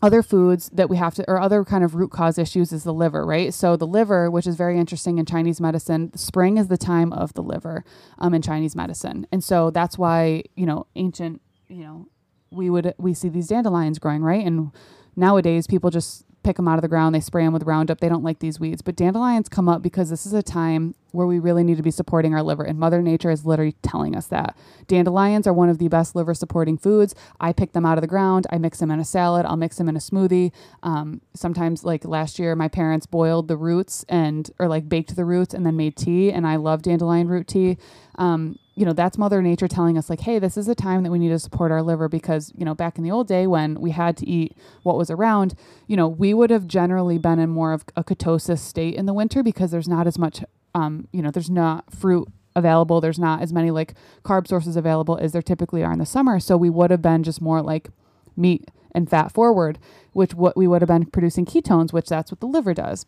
other 0.00 0.22
foods 0.22 0.68
that 0.70 0.88
we 0.88 0.96
have 0.96 1.14
to, 1.16 1.24
or 1.28 1.40
other 1.40 1.64
kind 1.64 1.82
of 1.82 1.94
root 1.96 2.10
cause 2.10 2.38
issues 2.38 2.72
is 2.72 2.84
the 2.84 2.94
liver, 2.94 3.26
right? 3.26 3.52
So 3.52 3.76
the 3.76 3.86
liver, 3.86 4.30
which 4.30 4.46
is 4.46 4.54
very 4.54 4.78
interesting 4.78 5.18
in 5.18 5.26
Chinese 5.26 5.60
medicine, 5.60 6.16
spring 6.16 6.56
is 6.56 6.68
the 6.68 6.76
time 6.76 7.12
of 7.12 7.34
the 7.34 7.42
liver 7.42 7.84
um, 8.18 8.32
in 8.32 8.40
Chinese 8.40 8.76
medicine, 8.76 9.26
and 9.32 9.42
so 9.42 9.70
that's 9.70 9.98
why 9.98 10.44
you 10.54 10.66
know 10.66 10.86
ancient, 10.94 11.40
you 11.68 11.82
know, 11.82 12.06
we 12.50 12.70
would 12.70 12.94
we 12.98 13.12
see 13.12 13.28
these 13.28 13.48
dandelions 13.48 13.98
growing, 13.98 14.22
right? 14.22 14.46
And 14.46 14.70
nowadays 15.16 15.66
people 15.66 15.90
just 15.90 16.24
pick 16.44 16.56
them 16.56 16.68
out 16.68 16.78
of 16.78 16.82
the 16.82 16.88
ground, 16.88 17.14
they 17.14 17.20
spray 17.20 17.44
them 17.44 17.52
with 17.52 17.64
Roundup. 17.64 18.00
They 18.00 18.08
don't 18.08 18.22
like 18.22 18.38
these 18.38 18.58
weeds. 18.60 18.80
But 18.80 18.96
dandelions 18.96 19.48
come 19.48 19.68
up 19.68 19.82
because 19.82 20.10
this 20.10 20.24
is 20.24 20.32
a 20.32 20.42
time 20.42 20.94
where 21.12 21.26
we 21.26 21.38
really 21.38 21.64
need 21.64 21.76
to 21.76 21.82
be 21.82 21.90
supporting 21.90 22.34
our 22.34 22.42
liver. 22.42 22.62
And 22.62 22.78
Mother 22.78 23.02
Nature 23.02 23.30
is 23.30 23.44
literally 23.46 23.76
telling 23.82 24.14
us 24.14 24.26
that. 24.28 24.56
Dandelions 24.86 25.46
are 25.46 25.52
one 25.52 25.68
of 25.68 25.78
the 25.78 25.88
best 25.88 26.14
liver 26.14 26.34
supporting 26.34 26.78
foods. 26.78 27.14
I 27.40 27.52
pick 27.52 27.72
them 27.72 27.86
out 27.86 27.98
of 27.98 28.02
the 28.02 28.08
ground. 28.08 28.46
I 28.50 28.58
mix 28.58 28.78
them 28.78 28.90
in 28.90 29.00
a 29.00 29.04
salad. 29.04 29.46
I'll 29.46 29.56
mix 29.56 29.76
them 29.76 29.88
in 29.88 29.96
a 29.96 30.00
smoothie. 30.00 30.52
Um, 30.82 31.20
sometimes, 31.34 31.84
like 31.84 32.04
last 32.04 32.38
year, 32.38 32.54
my 32.54 32.68
parents 32.68 33.06
boiled 33.06 33.48
the 33.48 33.56
roots 33.56 34.04
and, 34.08 34.50
or 34.58 34.68
like 34.68 34.88
baked 34.88 35.16
the 35.16 35.24
roots 35.24 35.54
and 35.54 35.64
then 35.64 35.76
made 35.76 35.96
tea. 35.96 36.30
And 36.32 36.46
I 36.46 36.56
love 36.56 36.82
dandelion 36.82 37.28
root 37.28 37.48
tea. 37.48 37.78
Um, 38.16 38.58
you 38.78 38.84
know, 38.84 38.92
that's 38.92 39.18
Mother 39.18 39.42
Nature 39.42 39.66
telling 39.66 39.98
us, 39.98 40.08
like, 40.08 40.20
hey, 40.20 40.38
this 40.38 40.56
is 40.56 40.68
a 40.68 40.74
time 40.74 41.02
that 41.02 41.10
we 41.10 41.18
need 41.18 41.30
to 41.30 41.38
support 41.40 41.72
our 41.72 41.82
liver 41.82 42.08
because, 42.08 42.52
you 42.56 42.64
know, 42.64 42.74
back 42.74 42.96
in 42.96 43.02
the 43.02 43.10
old 43.10 43.26
day 43.26 43.44
when 43.44 43.80
we 43.80 43.90
had 43.90 44.16
to 44.18 44.28
eat 44.28 44.56
what 44.84 44.96
was 44.96 45.10
around, 45.10 45.56
you 45.88 45.96
know, 45.96 46.06
we 46.06 46.32
would 46.32 46.50
have 46.50 46.68
generally 46.68 47.18
been 47.18 47.40
in 47.40 47.50
more 47.50 47.72
of 47.72 47.84
a 47.96 48.04
ketosis 48.04 48.60
state 48.60 48.94
in 48.94 49.06
the 49.06 49.12
winter 49.12 49.42
because 49.42 49.72
there's 49.72 49.88
not 49.88 50.06
as 50.06 50.16
much, 50.16 50.44
um, 50.74 51.08
you 51.12 51.22
know, 51.22 51.30
there's 51.30 51.50
not 51.50 51.92
fruit 51.92 52.28
available. 52.54 53.00
There's 53.00 53.18
not 53.18 53.40
as 53.42 53.52
many 53.52 53.70
like 53.70 53.94
carb 54.24 54.46
sources 54.46 54.76
available 54.76 55.16
as 55.18 55.32
there 55.32 55.42
typically 55.42 55.82
are 55.82 55.92
in 55.92 55.98
the 55.98 56.06
summer. 56.06 56.40
So 56.40 56.56
we 56.56 56.70
would 56.70 56.90
have 56.90 57.02
been 57.02 57.22
just 57.22 57.40
more 57.40 57.62
like 57.62 57.88
meat 58.36 58.70
and 58.92 59.08
fat 59.08 59.32
forward, 59.32 59.78
which 60.12 60.34
what 60.34 60.56
we 60.56 60.66
would 60.66 60.82
have 60.82 60.88
been 60.88 61.06
producing 61.06 61.46
ketones, 61.46 61.92
which 61.92 62.08
that's 62.08 62.30
what 62.30 62.40
the 62.40 62.46
liver 62.46 62.74
does. 62.74 63.06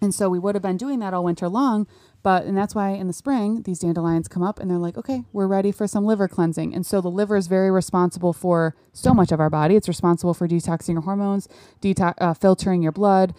And 0.00 0.14
so 0.14 0.28
we 0.28 0.38
would 0.38 0.54
have 0.54 0.62
been 0.62 0.76
doing 0.76 0.98
that 0.98 1.14
all 1.14 1.24
winter 1.24 1.48
long, 1.48 1.86
but, 2.22 2.44
and 2.44 2.56
that's 2.56 2.74
why 2.74 2.90
in 2.90 3.06
the 3.06 3.12
spring, 3.12 3.62
these 3.62 3.78
dandelions 3.78 4.28
come 4.28 4.42
up 4.42 4.58
and 4.58 4.70
they're 4.70 4.76
like, 4.76 4.98
okay, 4.98 5.22
we're 5.32 5.46
ready 5.46 5.72
for 5.72 5.86
some 5.86 6.04
liver 6.04 6.28
cleansing. 6.28 6.74
And 6.74 6.84
so 6.84 7.00
the 7.00 7.10
liver 7.10 7.36
is 7.36 7.46
very 7.46 7.70
responsible 7.70 8.32
for 8.32 8.74
so 8.92 9.14
much 9.14 9.32
of 9.32 9.40
our 9.40 9.50
body. 9.50 9.76
It's 9.76 9.88
responsible 9.88 10.34
for 10.34 10.46
detoxing 10.46 10.94
your 10.94 11.02
hormones, 11.02 11.48
detox, 11.80 12.14
uh, 12.18 12.34
filtering 12.34 12.82
your 12.82 12.92
blood, 12.92 13.34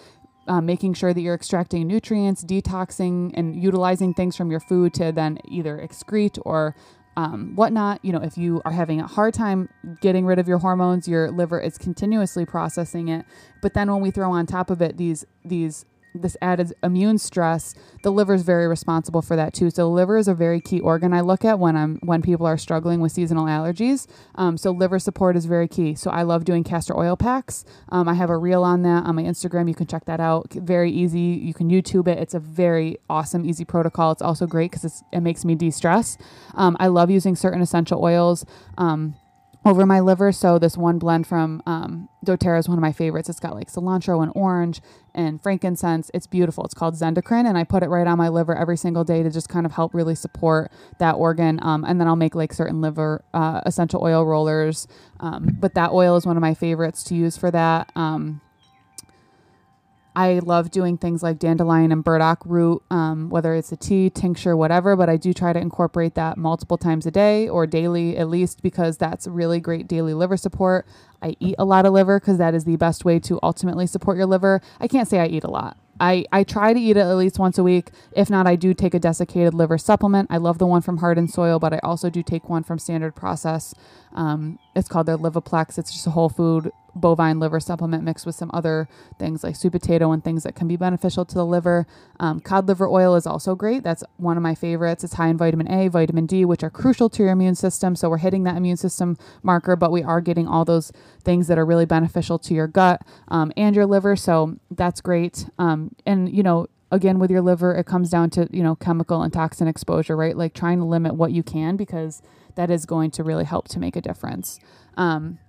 uh, 0.47 0.61
making 0.61 0.93
sure 0.93 1.13
that 1.13 1.21
you're 1.21 1.35
extracting 1.35 1.87
nutrients, 1.87 2.43
detoxing, 2.43 3.31
and 3.35 3.61
utilizing 3.61 4.13
things 4.13 4.35
from 4.35 4.51
your 4.51 4.59
food 4.59 4.93
to 4.95 5.11
then 5.11 5.39
either 5.45 5.77
excrete 5.77 6.39
or 6.45 6.75
um, 7.17 7.55
whatnot. 7.55 8.03
You 8.03 8.13
know, 8.13 8.21
if 8.21 8.37
you 8.37 8.61
are 8.65 8.71
having 8.71 8.99
a 8.99 9.07
hard 9.07 9.33
time 9.33 9.69
getting 10.01 10.25
rid 10.25 10.39
of 10.39 10.47
your 10.47 10.57
hormones, 10.57 11.07
your 11.07 11.31
liver 11.31 11.59
is 11.59 11.77
continuously 11.77 12.45
processing 12.45 13.07
it. 13.07 13.25
But 13.61 13.73
then 13.73 13.91
when 13.91 14.01
we 14.01 14.11
throw 14.11 14.31
on 14.31 14.45
top 14.45 14.69
of 14.69 14.81
it 14.81 14.97
these 14.97 15.25
these 15.43 15.85
this 16.21 16.37
added 16.41 16.73
immune 16.83 17.17
stress, 17.17 17.73
the 18.03 18.11
liver 18.11 18.33
is 18.33 18.43
very 18.43 18.67
responsible 18.67 19.21
for 19.21 19.35
that 19.35 19.53
too. 19.53 19.69
So 19.69 19.83
the 19.83 19.89
liver 19.89 20.17
is 20.17 20.27
a 20.27 20.33
very 20.33 20.61
key 20.61 20.79
organ 20.79 21.13
I 21.13 21.21
look 21.21 21.45
at 21.45 21.59
when 21.59 21.75
I'm 21.75 21.99
when 22.03 22.21
people 22.21 22.45
are 22.45 22.57
struggling 22.57 22.99
with 23.01 23.11
seasonal 23.11 23.45
allergies. 23.45 24.07
Um, 24.35 24.57
so 24.57 24.71
liver 24.71 24.99
support 24.99 25.35
is 25.35 25.45
very 25.45 25.67
key. 25.67 25.95
So 25.95 26.11
I 26.11 26.23
love 26.23 26.45
doing 26.45 26.63
castor 26.63 26.97
oil 26.97 27.15
packs. 27.15 27.65
Um, 27.89 28.07
I 28.07 28.13
have 28.13 28.29
a 28.29 28.37
reel 28.37 28.63
on 28.63 28.83
that 28.83 29.05
on 29.05 29.15
my 29.15 29.23
Instagram. 29.23 29.67
You 29.67 29.75
can 29.75 29.87
check 29.87 30.05
that 30.05 30.19
out. 30.19 30.53
Very 30.53 30.91
easy. 30.91 31.19
You 31.19 31.53
can 31.53 31.69
YouTube 31.69 32.07
it. 32.07 32.17
It's 32.17 32.33
a 32.33 32.39
very 32.39 32.97
awesome, 33.09 33.45
easy 33.45 33.65
protocol. 33.65 34.11
It's 34.11 34.21
also 34.21 34.47
great 34.47 34.71
because 34.71 35.03
it 35.11 35.21
makes 35.21 35.45
me 35.45 35.55
de-stress. 35.55 36.17
Um, 36.53 36.77
I 36.79 36.87
love 36.87 37.09
using 37.09 37.35
certain 37.35 37.61
essential 37.61 38.03
oils. 38.03 38.45
Um, 38.77 39.15
over 39.65 39.85
my 39.85 39.99
liver. 39.99 40.31
So 40.31 40.59
this 40.59 40.77
one 40.77 40.99
blend 40.99 41.25
from 41.25 41.61
um, 41.65 42.07
doTERRA 42.25 42.59
is 42.59 42.69
one 42.69 42.77
of 42.77 42.83
my 42.83 42.91
favorites. 42.91 43.29
It's 43.29 43.39
got 43.39 43.55
like 43.55 43.67
cilantro 43.67 44.21
and 44.21 44.31
orange 44.35 44.79
and 45.15 45.41
frankincense. 45.41 46.11
It's 46.13 46.27
beautiful. 46.27 46.63
It's 46.65 46.73
called 46.73 46.95
Zendocrine, 46.95 47.47
and 47.47 47.57
I 47.57 47.63
put 47.63 47.81
it 47.81 47.89
right 47.89 48.05
on 48.05 48.17
my 48.17 48.29
liver 48.29 48.55
every 48.55 48.77
single 48.77 49.03
day 49.03 49.23
to 49.23 49.31
just 49.31 49.49
kind 49.49 49.65
of 49.65 49.71
help 49.71 49.93
really 49.93 50.15
support 50.15 50.71
that 50.99 51.13
organ. 51.13 51.59
Um, 51.63 51.83
and 51.83 51.99
then 51.99 52.07
I'll 52.07 52.15
make 52.15 52.35
like 52.35 52.53
certain 52.53 52.81
liver 52.81 53.23
uh, 53.33 53.61
essential 53.65 54.03
oil 54.03 54.25
rollers. 54.25 54.87
Um, 55.19 55.57
but 55.59 55.73
that 55.73 55.91
oil 55.91 56.15
is 56.15 56.25
one 56.25 56.37
of 56.37 56.41
my 56.41 56.53
favorites 56.53 57.03
to 57.05 57.15
use 57.15 57.37
for 57.37 57.49
that. 57.51 57.91
Um, 57.95 58.41
I 60.15 60.39
love 60.39 60.71
doing 60.71 60.97
things 60.97 61.21
like 61.21 61.39
dandelion 61.39 61.91
and 61.91 62.03
burdock 62.03 62.41
root, 62.45 62.83
um, 62.89 63.29
whether 63.29 63.53
it's 63.53 63.71
a 63.71 63.75
tea, 63.77 64.09
tincture, 64.09 64.55
whatever, 64.55 64.95
but 64.95 65.09
I 65.09 65.17
do 65.17 65.33
try 65.33 65.51
to 65.51 65.59
incorporate 65.59 66.15
that 66.15 66.37
multiple 66.37 66.77
times 66.77 67.05
a 67.05 67.11
day 67.11 67.49
or 67.49 67.67
daily 67.67 68.15
at 68.17 68.29
least 68.29 68.61
because 68.61 68.97
that's 68.97 69.27
really 69.27 69.59
great 69.59 69.87
daily 69.87 70.13
liver 70.13 70.37
support. 70.37 70.85
I 71.21 71.35
eat 71.39 71.55
a 71.57 71.65
lot 71.65 71.85
of 71.85 71.93
liver 71.93 72.19
because 72.19 72.37
that 72.37 72.53
is 72.53 72.63
the 72.63 72.77
best 72.77 73.03
way 73.03 73.19
to 73.19 73.39
ultimately 73.43 73.87
support 73.87 74.17
your 74.17 74.27
liver. 74.27 74.61
I 74.79 74.87
can't 74.87 75.07
say 75.07 75.19
I 75.19 75.25
eat 75.25 75.43
a 75.43 75.49
lot. 75.49 75.77
I, 75.99 76.25
I 76.31 76.43
try 76.43 76.73
to 76.73 76.79
eat 76.79 76.97
it 76.97 77.01
at 77.01 77.13
least 77.15 77.39
once 77.39 77.57
a 77.57 77.63
week. 77.63 77.91
If 78.11 78.29
not, 78.29 78.47
I 78.47 78.55
do 78.55 78.73
take 78.73 78.93
a 78.93 78.99
desiccated 78.99 79.53
liver 79.53 79.77
supplement. 79.77 80.29
I 80.29 80.37
love 80.37 80.57
the 80.57 80.67
one 80.67 80.81
from 80.81 80.97
Heart 80.97 81.17
and 81.17 81.29
Soil, 81.29 81.57
but 81.57 81.73
I 81.73 81.79
also 81.83 82.09
do 82.09 82.21
take 82.21 82.49
one 82.49 82.63
from 82.63 82.79
Standard 82.79 83.15
Process. 83.15 83.73
Um, 84.15 84.59
it's 84.75 84.87
called 84.87 85.05
their 85.05 85.17
Livaplex. 85.17 85.77
It's 85.77 85.91
just 85.91 86.07
a 86.07 86.11
whole 86.11 86.29
food 86.29 86.71
bovine 86.95 87.39
liver 87.39 87.59
supplement 87.59 88.03
mixed 88.03 88.25
with 88.25 88.35
some 88.35 88.49
other 88.53 88.87
things 89.19 89.43
like 89.43 89.55
sweet 89.55 89.73
potato 89.73 90.11
and 90.11 90.23
things 90.23 90.43
that 90.43 90.55
can 90.55 90.67
be 90.67 90.77
beneficial 90.77 91.25
to 91.25 91.35
the 91.35 91.45
liver. 91.45 91.85
Um, 92.19 92.39
cod 92.39 92.67
liver 92.67 92.87
oil 92.87 93.15
is 93.15 93.27
also 93.27 93.53
great. 93.53 93.83
That's 93.83 94.03
one 94.17 94.37
of 94.37 94.43
my 94.43 94.55
favorites. 94.55 95.03
It's 95.03 95.15
high 95.15 95.27
in 95.27 95.37
vitamin 95.37 95.69
A, 95.69 95.89
vitamin 95.89 96.25
D, 96.25 96.45
which 96.45 96.63
are 96.63 96.69
crucial 96.69 97.09
to 97.09 97.23
your 97.23 97.31
immune 97.33 97.55
system. 97.55 97.95
So 97.95 98.09
we're 98.09 98.17
hitting 98.17 98.43
that 98.43 98.55
immune 98.55 98.77
system 98.77 99.17
marker, 99.43 99.75
but 99.75 99.91
we 99.91 100.03
are 100.03 100.21
getting 100.21 100.47
all 100.47 100.65
those 100.65 100.91
things 101.23 101.47
that 101.47 101.57
are 101.57 101.65
really 101.65 101.85
beneficial 101.85 102.39
to 102.39 102.53
your 102.53 102.67
gut 102.67 103.01
um, 103.27 103.51
and 103.57 103.75
your 103.75 103.85
liver. 103.85 104.15
So 104.15 104.57
that's 104.71 105.01
great. 105.01 105.47
Um, 105.59 105.93
and, 106.05 106.33
you 106.33 106.43
know, 106.43 106.67
again 106.91 107.17
with 107.17 107.31
your 107.31 107.41
liver 107.41 107.73
it 107.73 107.85
comes 107.85 108.11
down 108.11 108.29
to 108.29 108.47
you 108.51 108.61
know 108.61 108.75
chemical 108.75 109.23
and 109.23 109.33
toxin 109.33 109.67
exposure 109.67 110.15
right 110.15 110.37
like 110.37 110.53
trying 110.53 110.77
to 110.77 110.85
limit 110.85 111.15
what 111.15 111.31
you 111.31 111.41
can 111.41 111.75
because 111.75 112.21
that 112.55 112.69
is 112.69 112.85
going 112.85 113.11
to 113.11 113.23
really 113.23 113.45
help 113.45 113.67
to 113.67 113.79
make 113.79 113.95
a 113.95 114.01
difference 114.01 114.59
um, 114.97 115.39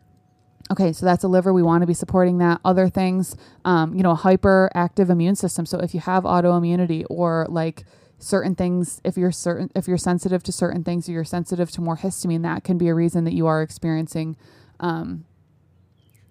Okay, 0.71 0.93
so 0.93 1.07
that's 1.07 1.23
a 1.23 1.29
liver. 1.29 1.53
We 1.53 1.63
want 1.63 1.83
to 1.83 1.87
be 1.87 1.95
supporting 1.95 2.39
that. 2.39 2.61
Other 2.65 2.89
things, 2.89 3.37
um, 3.65 3.95
you 3.95 4.03
know, 4.03 4.13
a 4.13 4.17
hyperactive 4.17 5.11
immune 5.11 5.37
system. 5.37 5.65
So 5.65 5.79
if 5.79 5.95
you 5.95 6.01
have 6.01 6.25
autoimmunity 6.25 7.05
or 7.09 7.47
like 7.49 7.85
certain 8.19 8.57
things, 8.57 9.01
if 9.05 9.17
you're 9.17 9.31
certain, 9.31 9.71
if 9.77 9.87
you're 9.87 9.99
sensitive 9.99 10.43
to 10.43 10.53
certain 10.53 10.83
things, 10.83 11.09
or 11.09 11.13
you're 11.13 11.25
sensitive 11.25 11.71
to 11.73 11.81
more 11.81 11.97
histamine, 11.99 12.43
that 12.43 12.65
can 12.65 12.79
be 12.79 12.89
a 12.89 12.95
reason 12.95 13.25
that 13.25 13.35
you 13.35 13.47
are 13.47 13.63
experiencing 13.63 14.37
um, 14.81 15.25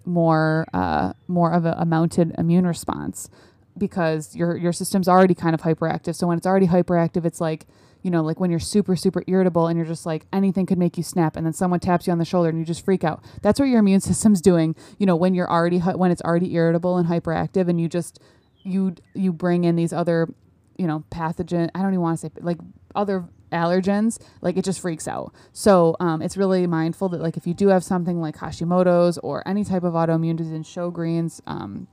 more 0.04 0.66
uh, 0.74 1.14
more 1.26 1.52
of 1.52 1.64
a, 1.64 1.72
a 1.78 1.86
mounted 1.86 2.34
immune 2.36 2.66
response 2.66 3.30
because 3.78 4.36
your 4.36 4.54
your 4.56 4.72
system's 4.72 5.08
already 5.08 5.34
kind 5.34 5.54
of 5.54 5.62
hyperactive. 5.62 6.14
So 6.14 6.26
when 6.26 6.36
it's 6.36 6.46
already 6.46 6.66
hyperactive, 6.66 7.24
it's 7.24 7.40
like 7.40 7.66
you 8.02 8.10
know, 8.10 8.22
like 8.22 8.38
when 8.38 8.50
you're 8.50 8.60
super, 8.60 8.96
super 8.96 9.22
irritable 9.26 9.66
and 9.66 9.76
you're 9.76 9.86
just 9.86 10.06
like 10.06 10.26
anything 10.32 10.66
could 10.66 10.78
make 10.78 10.96
you 10.96 11.02
snap, 11.02 11.36
and 11.36 11.44
then 11.44 11.52
someone 11.52 11.80
taps 11.80 12.06
you 12.06 12.12
on 12.12 12.18
the 12.18 12.24
shoulder 12.24 12.48
and 12.48 12.58
you 12.58 12.64
just 12.64 12.84
freak 12.84 13.04
out. 13.04 13.24
That's 13.42 13.58
what 13.58 13.68
your 13.68 13.80
immune 13.80 14.00
system's 14.00 14.40
doing. 14.40 14.76
You 14.98 15.06
know, 15.06 15.16
when 15.16 15.34
you're 15.34 15.50
already 15.50 15.78
when 15.78 16.10
it's 16.10 16.22
already 16.22 16.54
irritable 16.54 16.96
and 16.96 17.08
hyperactive, 17.08 17.68
and 17.68 17.80
you 17.80 17.88
just 17.88 18.20
you 18.62 18.94
you 19.14 19.32
bring 19.32 19.64
in 19.64 19.76
these 19.76 19.92
other, 19.92 20.28
you 20.76 20.86
know, 20.86 21.04
pathogen. 21.10 21.70
I 21.74 21.82
don't 21.82 21.92
even 21.92 22.00
want 22.00 22.20
to 22.20 22.26
say 22.26 22.32
like 22.40 22.58
other 22.94 23.24
allergens 23.52 24.20
like 24.40 24.56
it 24.56 24.64
just 24.64 24.80
freaks 24.80 25.06
out 25.06 25.32
so 25.52 25.94
um, 26.00 26.20
it's 26.20 26.36
really 26.36 26.66
mindful 26.66 27.08
that 27.08 27.20
like 27.20 27.36
if 27.36 27.46
you 27.46 27.54
do 27.54 27.68
have 27.68 27.84
something 27.84 28.20
like 28.20 28.36
hashimoto's 28.36 29.18
or 29.18 29.46
any 29.46 29.64
type 29.64 29.84
of 29.84 29.94
autoimmune 29.94 30.36
disease 30.36 30.66
Sjogren's 30.66 31.40
um, 31.46 31.86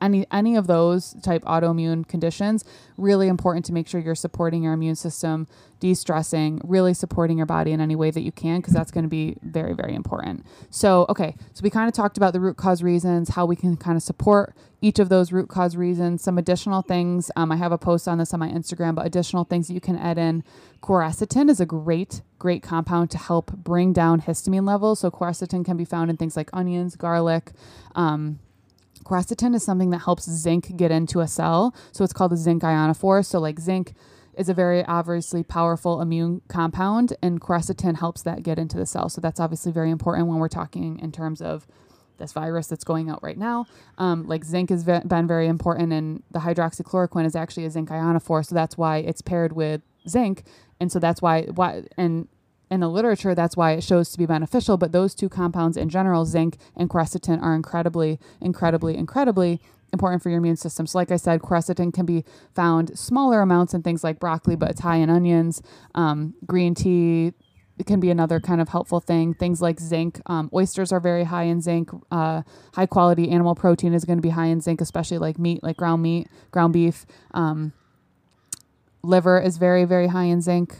any 0.00 0.26
any 0.30 0.56
of 0.56 0.66
those 0.66 1.14
type 1.22 1.44
autoimmune 1.44 2.06
conditions 2.06 2.64
really 2.96 3.28
important 3.28 3.64
to 3.64 3.72
make 3.72 3.88
sure 3.88 4.00
you're 4.00 4.14
supporting 4.14 4.62
your 4.62 4.72
immune 4.72 4.96
system 4.96 5.46
de-stressing 5.80 6.60
really 6.64 6.94
supporting 6.94 7.36
your 7.36 7.46
body 7.46 7.72
in 7.72 7.80
any 7.80 7.96
way 7.96 8.10
that 8.10 8.20
you 8.20 8.32
can 8.32 8.60
because 8.60 8.74
that's 8.74 8.90
going 8.90 9.04
to 9.04 9.08
be 9.08 9.36
very 9.42 9.74
very 9.74 9.94
important. 9.94 10.44
So 10.70 11.06
okay 11.08 11.34
so 11.52 11.62
we 11.62 11.70
kind 11.70 11.88
of 11.88 11.94
talked 11.94 12.16
about 12.16 12.32
the 12.32 12.40
root 12.40 12.56
cause 12.56 12.82
reasons 12.82 13.30
how 13.30 13.46
we 13.46 13.56
can 13.56 13.76
kind 13.76 13.96
of 13.96 14.02
support 14.02 14.54
each 14.82 14.98
of 14.98 15.10
those 15.10 15.30
root 15.30 15.48
cause 15.48 15.76
reasons 15.76 16.22
some 16.22 16.38
additional 16.38 16.80
things 16.80 17.30
um, 17.36 17.52
i 17.52 17.56
have 17.56 17.70
a 17.70 17.76
post 17.76 18.08
on 18.08 18.16
this 18.16 18.32
on 18.32 18.40
my 18.40 18.48
instagram 18.48 18.94
but 18.94 19.06
additional 19.06 19.44
things 19.44 19.68
that 19.68 19.74
you 19.74 19.80
can 19.80 19.96
add 19.96 20.18
in. 20.18 20.44
Quercetin 20.82 21.50
is 21.50 21.60
a 21.60 21.66
great 21.66 22.22
great 22.38 22.62
compound 22.62 23.10
to 23.10 23.18
help 23.18 23.52
bring 23.52 23.92
down 23.92 24.22
histamine 24.22 24.66
levels. 24.66 25.00
So 25.00 25.10
quercetin 25.10 25.64
can 25.64 25.76
be 25.76 25.84
found 25.84 26.10
in 26.10 26.16
things 26.16 26.36
like 26.36 26.48
onions 26.52 26.96
garlic 26.96 27.52
um, 27.94 28.38
Quercetin 29.04 29.54
is 29.54 29.64
something 29.64 29.90
that 29.90 29.98
helps 29.98 30.24
zinc 30.30 30.76
get 30.76 30.90
into 30.90 31.20
a 31.20 31.28
cell. 31.28 31.74
So 31.92 32.04
it's 32.04 32.12
called 32.12 32.32
a 32.32 32.36
zinc 32.36 32.62
ionophore. 32.62 33.24
So, 33.24 33.38
like, 33.38 33.58
zinc 33.58 33.94
is 34.36 34.48
a 34.48 34.54
very 34.54 34.84
obviously 34.84 35.42
powerful 35.42 36.00
immune 36.00 36.42
compound, 36.48 37.14
and 37.22 37.40
quercetin 37.40 37.98
helps 37.98 38.22
that 38.22 38.42
get 38.42 38.58
into 38.58 38.76
the 38.76 38.86
cell. 38.86 39.08
So, 39.08 39.20
that's 39.20 39.40
obviously 39.40 39.72
very 39.72 39.90
important 39.90 40.28
when 40.28 40.38
we're 40.38 40.48
talking 40.48 40.98
in 40.98 41.12
terms 41.12 41.40
of 41.42 41.66
this 42.20 42.32
virus 42.32 42.68
that's 42.68 42.84
going 42.84 43.10
out 43.10 43.20
right 43.22 43.36
now. 43.36 43.66
Um, 43.98 44.28
like 44.28 44.44
zinc 44.44 44.70
has 44.70 44.84
been 44.84 45.26
very 45.26 45.48
important, 45.48 45.92
and 45.92 46.22
the 46.30 46.38
hydroxychloroquine 46.38 47.26
is 47.26 47.34
actually 47.34 47.64
a 47.64 47.70
zinc 47.70 47.88
ionophore, 47.88 48.46
so 48.46 48.54
that's 48.54 48.78
why 48.78 48.98
it's 48.98 49.22
paired 49.22 49.52
with 49.52 49.80
zinc, 50.08 50.44
and 50.78 50.92
so 50.92 51.00
that's 51.00 51.20
why 51.20 51.42
why 51.46 51.82
and 51.96 52.28
in 52.70 52.80
the 52.80 52.88
literature, 52.88 53.34
that's 53.34 53.56
why 53.56 53.72
it 53.72 53.82
shows 53.82 54.10
to 54.10 54.18
be 54.18 54.26
beneficial. 54.26 54.76
But 54.76 54.92
those 54.92 55.14
two 55.14 55.28
compounds 55.28 55.76
in 55.76 55.88
general, 55.88 56.24
zinc 56.24 56.56
and 56.76 56.88
quercetin, 56.88 57.42
are 57.42 57.54
incredibly, 57.54 58.18
incredibly, 58.40 58.96
incredibly 58.96 59.60
important 59.92 60.22
for 60.22 60.30
your 60.30 60.38
immune 60.38 60.56
system. 60.56 60.86
So, 60.86 60.98
like 60.98 61.10
I 61.10 61.16
said, 61.16 61.40
quercetin 61.40 61.92
can 61.92 62.06
be 62.06 62.24
found 62.54 62.96
smaller 62.98 63.40
amounts 63.40 63.74
in 63.74 63.82
things 63.82 64.04
like 64.04 64.20
broccoli, 64.20 64.54
but 64.54 64.70
it's 64.70 64.80
high 64.80 64.96
in 64.96 65.10
onions, 65.10 65.62
um, 65.94 66.34
green 66.46 66.74
tea. 66.74 67.32
It 67.78 67.86
can 67.86 67.98
be 67.98 68.10
another 68.10 68.40
kind 68.40 68.60
of 68.60 68.68
helpful 68.68 69.00
thing. 69.00 69.32
Things 69.32 69.62
like 69.62 69.80
zinc. 69.80 70.20
Um, 70.26 70.50
oysters 70.52 70.92
are 70.92 71.00
very 71.00 71.24
high 71.24 71.44
in 71.44 71.62
zinc. 71.62 71.90
Uh, 72.10 72.42
high 72.74 72.84
quality 72.86 73.30
animal 73.30 73.54
protein 73.54 73.94
is 73.94 74.04
going 74.04 74.18
to 74.18 74.22
be 74.22 74.28
high 74.28 74.46
in 74.46 74.60
zinc, 74.60 74.82
especially 74.82 75.16
like 75.16 75.38
meat, 75.38 75.62
like 75.62 75.78
ground 75.78 76.02
meat, 76.02 76.28
ground 76.50 76.74
beef. 76.74 77.06
Um, 77.32 77.72
liver 79.02 79.40
is 79.40 79.56
very, 79.56 79.86
very 79.86 80.08
high 80.08 80.24
in 80.24 80.42
zinc. 80.42 80.76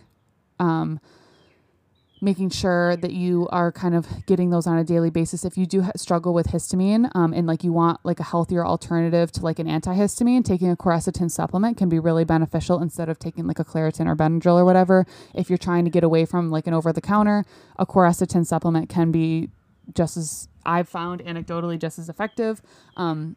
Making 2.22 2.50
sure 2.50 2.96
that 2.96 3.12
you 3.12 3.48
are 3.50 3.72
kind 3.72 3.94
of 3.94 4.06
getting 4.26 4.50
those 4.50 4.66
on 4.66 4.76
a 4.76 4.84
daily 4.84 5.08
basis. 5.08 5.44
If 5.44 5.56
you 5.56 5.64
do 5.64 5.82
ha- 5.82 5.92
struggle 5.96 6.34
with 6.34 6.48
histamine 6.48 7.10
um, 7.14 7.32
and 7.32 7.46
like 7.46 7.64
you 7.64 7.72
want 7.72 8.00
like 8.04 8.20
a 8.20 8.24
healthier 8.24 8.66
alternative 8.66 9.32
to 9.32 9.40
like 9.40 9.58
an 9.58 9.66
antihistamine 9.66 10.44
taking 10.44 10.70
a 10.70 10.76
quercetin 10.76 11.30
supplement 11.30 11.78
can 11.78 11.88
be 11.88 11.98
really 11.98 12.24
beneficial 12.24 12.82
instead 12.82 13.08
of 13.08 13.18
taking 13.18 13.46
like 13.46 13.58
a 13.58 13.64
claritin 13.64 14.06
or 14.06 14.14
benadryl 14.14 14.56
or 14.56 14.66
whatever. 14.66 15.06
If 15.34 15.48
you're 15.48 15.56
trying 15.58 15.84
to 15.86 15.90
get 15.90 16.04
away 16.04 16.26
from 16.26 16.50
like 16.50 16.66
an 16.66 16.74
over 16.74 16.92
the 16.92 17.00
counter 17.00 17.44
a 17.76 17.86
quercetin 17.86 18.46
supplement 18.46 18.88
can 18.88 19.10
be 19.10 19.50
just 19.94 20.16
as 20.16 20.48
i've 20.64 20.88
found 20.88 21.24
anecdotally 21.24 21.78
just 21.78 21.98
as 21.98 22.08
effective. 22.08 22.60
Um, 22.96 23.36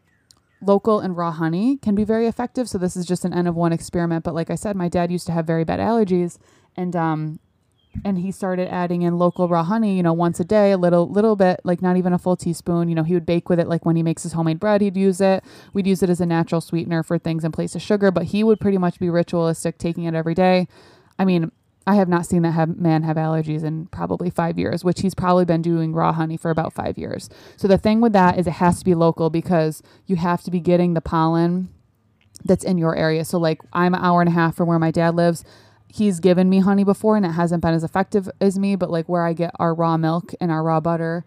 local 0.62 1.00
and 1.00 1.16
raw 1.18 1.32
honey 1.32 1.78
can 1.78 1.96
be 1.96 2.04
very 2.04 2.28
effective. 2.28 2.70
So 2.70 2.78
this 2.78 2.96
is 2.96 3.06
just 3.06 3.26
an 3.26 3.34
n 3.34 3.48
of 3.48 3.56
one 3.56 3.74
experiment. 3.74 4.24
But 4.24 4.36
like 4.36 4.50
i 4.50 4.56
said 4.56 4.76
my 4.76 4.90
dad 4.90 5.12
used 5.12 5.26
to 5.28 5.32
have 5.32 5.48
very 5.48 5.64
bad 5.64 5.80
allergies. 5.80 6.38
And 6.76 6.96
um, 6.96 7.40
and 8.04 8.18
he 8.18 8.32
started 8.32 8.68
adding 8.74 9.02
in 9.04 9.18
local 9.18 9.48
raw 9.48 9.64
honey, 9.64 9.96
you 9.96 10.04
know, 10.04 10.14
once 10.14 10.40
a 10.40 10.44
day, 10.44 10.72
a 10.72 10.78
little 10.78 11.08
little 11.08 11.36
bit, 11.36 11.62
like 11.64 11.82
not 11.82 11.98
even 11.98 12.14
a 12.14 12.18
full 12.18 12.36
teaspoon. 12.36 12.90
You 12.90 12.96
know, 12.96 13.04
he 13.04 13.14
would 13.14 13.26
bake 13.26 13.50
with 13.50 13.60
it 13.60 13.68
like 13.68 13.86
when 13.86 13.96
he 13.96 14.04
makes 14.04 14.24
his 14.24 14.34
homemade 14.34 14.60
bread, 14.60 14.82
he'd 14.82 14.98
use 14.98 15.22
it. 15.22 15.44
We'd 15.74 15.88
use 15.88 16.04
it 16.04 16.10
as 16.10 16.20
a 16.22 16.26
natural 16.26 16.62
sweetener 16.62 17.04
for 17.04 17.18
things 17.18 17.44
in 17.44 17.52
place 17.52 17.76
of 17.76 17.82
sugar, 17.82 18.12
but 18.12 18.26
he 18.26 18.44
would 18.44 18.60
pretty 18.60 18.78
much 18.78 19.00
be 19.00 19.10
ritualistic 19.10 19.78
taking 19.78 20.06
it 20.06 20.16
every 20.16 20.34
day. 20.34 20.68
I 21.20 21.26
mean, 21.26 21.52
I 21.86 21.96
have 21.96 22.08
not 22.08 22.26
seen 22.26 22.44
that 22.44 22.52
have, 22.52 22.78
man 22.78 23.04
have 23.04 23.18
allergies 23.18 23.64
in 23.64 23.88
probably 23.88 24.30
five 24.30 24.58
years, 24.58 24.84
which 24.84 25.02
he's 25.02 25.14
probably 25.14 25.46
been 25.46 25.62
doing 25.62 25.94
raw 25.94 26.14
honey 26.14 26.38
for 26.38 26.50
about 26.50 26.74
five 26.74 26.98
years. 26.98 27.30
So 27.58 27.68
the 27.68 27.78
thing 27.78 28.00
with 28.00 28.14
that 28.14 28.40
is 28.40 28.48
it 28.48 28.52
has 28.52 28.80
to 28.80 28.86
be 28.86 28.96
local 28.96 29.30
because 29.30 29.84
you 30.06 30.16
have 30.16 30.42
to 30.44 30.52
be 30.52 30.60
getting 30.60 30.94
the 30.94 31.02
pollen 31.02 31.70
that's 32.46 32.64
in 32.64 32.78
your 32.78 32.96
area. 32.96 33.26
So 33.26 33.38
like 33.38 33.62
I'm 33.74 33.94
an 33.94 34.02
hour 34.02 34.22
and 34.22 34.30
a 34.30 34.34
half 34.34 34.56
from 34.56 34.68
where 34.68 34.80
my 34.80 34.92
dad 34.92 35.16
lives 35.16 35.44
he's 35.94 36.20
given 36.20 36.50
me 36.50 36.60
honey 36.60 36.84
before 36.84 37.16
and 37.16 37.26
it 37.26 37.34
hasn't 37.34 37.62
been 37.62 37.74
as 37.74 37.84
effective 37.84 38.28
as 38.42 38.58
me, 38.58 38.76
but 38.76 38.90
like 38.90 39.08
where 39.08 39.24
I 39.24 39.34
get 39.34 39.52
our 39.60 39.76
raw 39.76 39.96
milk 39.96 40.34
and 40.42 40.52
our 40.52 40.64
raw 40.64 40.80
butter, 40.80 41.24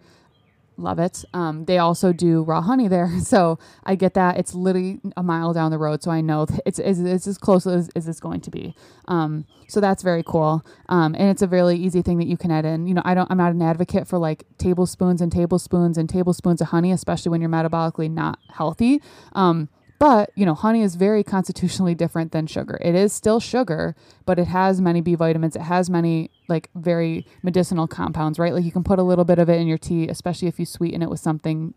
love 0.75 0.99
it. 0.99 1.23
Um, 1.33 1.63
they 1.65 1.77
also 1.77 2.11
do 2.11 2.43
raw 2.43 2.61
honey 2.61 2.89
there. 2.89 3.09
So 3.27 3.59
I 3.85 3.95
get 3.95 4.13
that. 4.13 4.37
It's 4.37 4.53
literally 4.53 4.99
a 5.15 5.23
mile 5.23 5.53
down 5.53 5.71
the 5.71 5.77
road. 5.77 6.03
So 6.03 6.11
I 6.11 6.19
know 6.19 6.47
it's, 6.65 6.79
it's, 6.79 6.99
it's 6.99 7.27
as 7.27 7.37
close 7.37 7.65
as, 7.65 7.89
as 7.95 8.09
it's 8.09 8.19
going 8.19 8.41
to 8.41 8.51
be. 8.51 8.75
Um, 9.07 9.45
so 9.69 9.79
that's 9.79 10.03
very 10.03 10.23
cool. 10.23 10.65
Um, 10.89 11.15
and 11.15 11.29
it's 11.29 11.41
a 11.41 11.47
really 11.47 11.77
easy 11.77 12.01
thing 12.01 12.17
that 12.17 12.27
you 12.27 12.37
can 12.37 12.51
add 12.51 12.65
in. 12.65 12.87
You 12.87 12.93
know, 12.93 13.01
I 13.05 13.13
don't, 13.13 13.29
I'm 13.31 13.37
not 13.37 13.53
an 13.53 13.61
advocate 13.61 14.07
for 14.07 14.17
like 14.17 14.43
tablespoons 14.57 15.21
and 15.21 15.31
tablespoons 15.31 15.97
and 15.97 16.09
tablespoons 16.09 16.61
of 16.61 16.67
honey, 16.67 16.91
especially 16.91 17.29
when 17.29 17.39
you're 17.41 17.49
metabolically 17.49 18.11
not 18.11 18.39
healthy. 18.49 19.01
Um, 19.33 19.69
but, 19.99 20.31
you 20.35 20.45
know, 20.45 20.53
honey 20.53 20.81
is 20.83 20.95
very 20.95 21.23
constitutionally 21.23 21.95
different 21.95 22.31
than 22.31 22.47
sugar. 22.47 22.77
It 22.81 22.95
is 22.95 23.13
still 23.13 23.39
sugar, 23.39 23.95
but 24.25 24.37
it 24.37 24.47
has 24.47 24.79
many 24.79 25.01
B 25.01 25.15
vitamins. 25.15 25.55
It 25.55 25.63
has 25.63 25.89
many 25.89 26.29
like 26.47 26.69
very 26.75 27.25
medicinal 27.41 27.87
compounds, 27.87 28.37
right? 28.37 28.53
Like 28.53 28.63
you 28.63 28.71
can 28.71 28.83
put 28.83 28.99
a 28.99 29.03
little 29.03 29.25
bit 29.25 29.39
of 29.39 29.49
it 29.49 29.59
in 29.59 29.67
your 29.67 29.77
tea, 29.77 30.07
especially 30.07 30.47
if 30.47 30.59
you 30.59 30.65
sweeten 30.65 31.01
it 31.01 31.09
with 31.09 31.19
something 31.19 31.73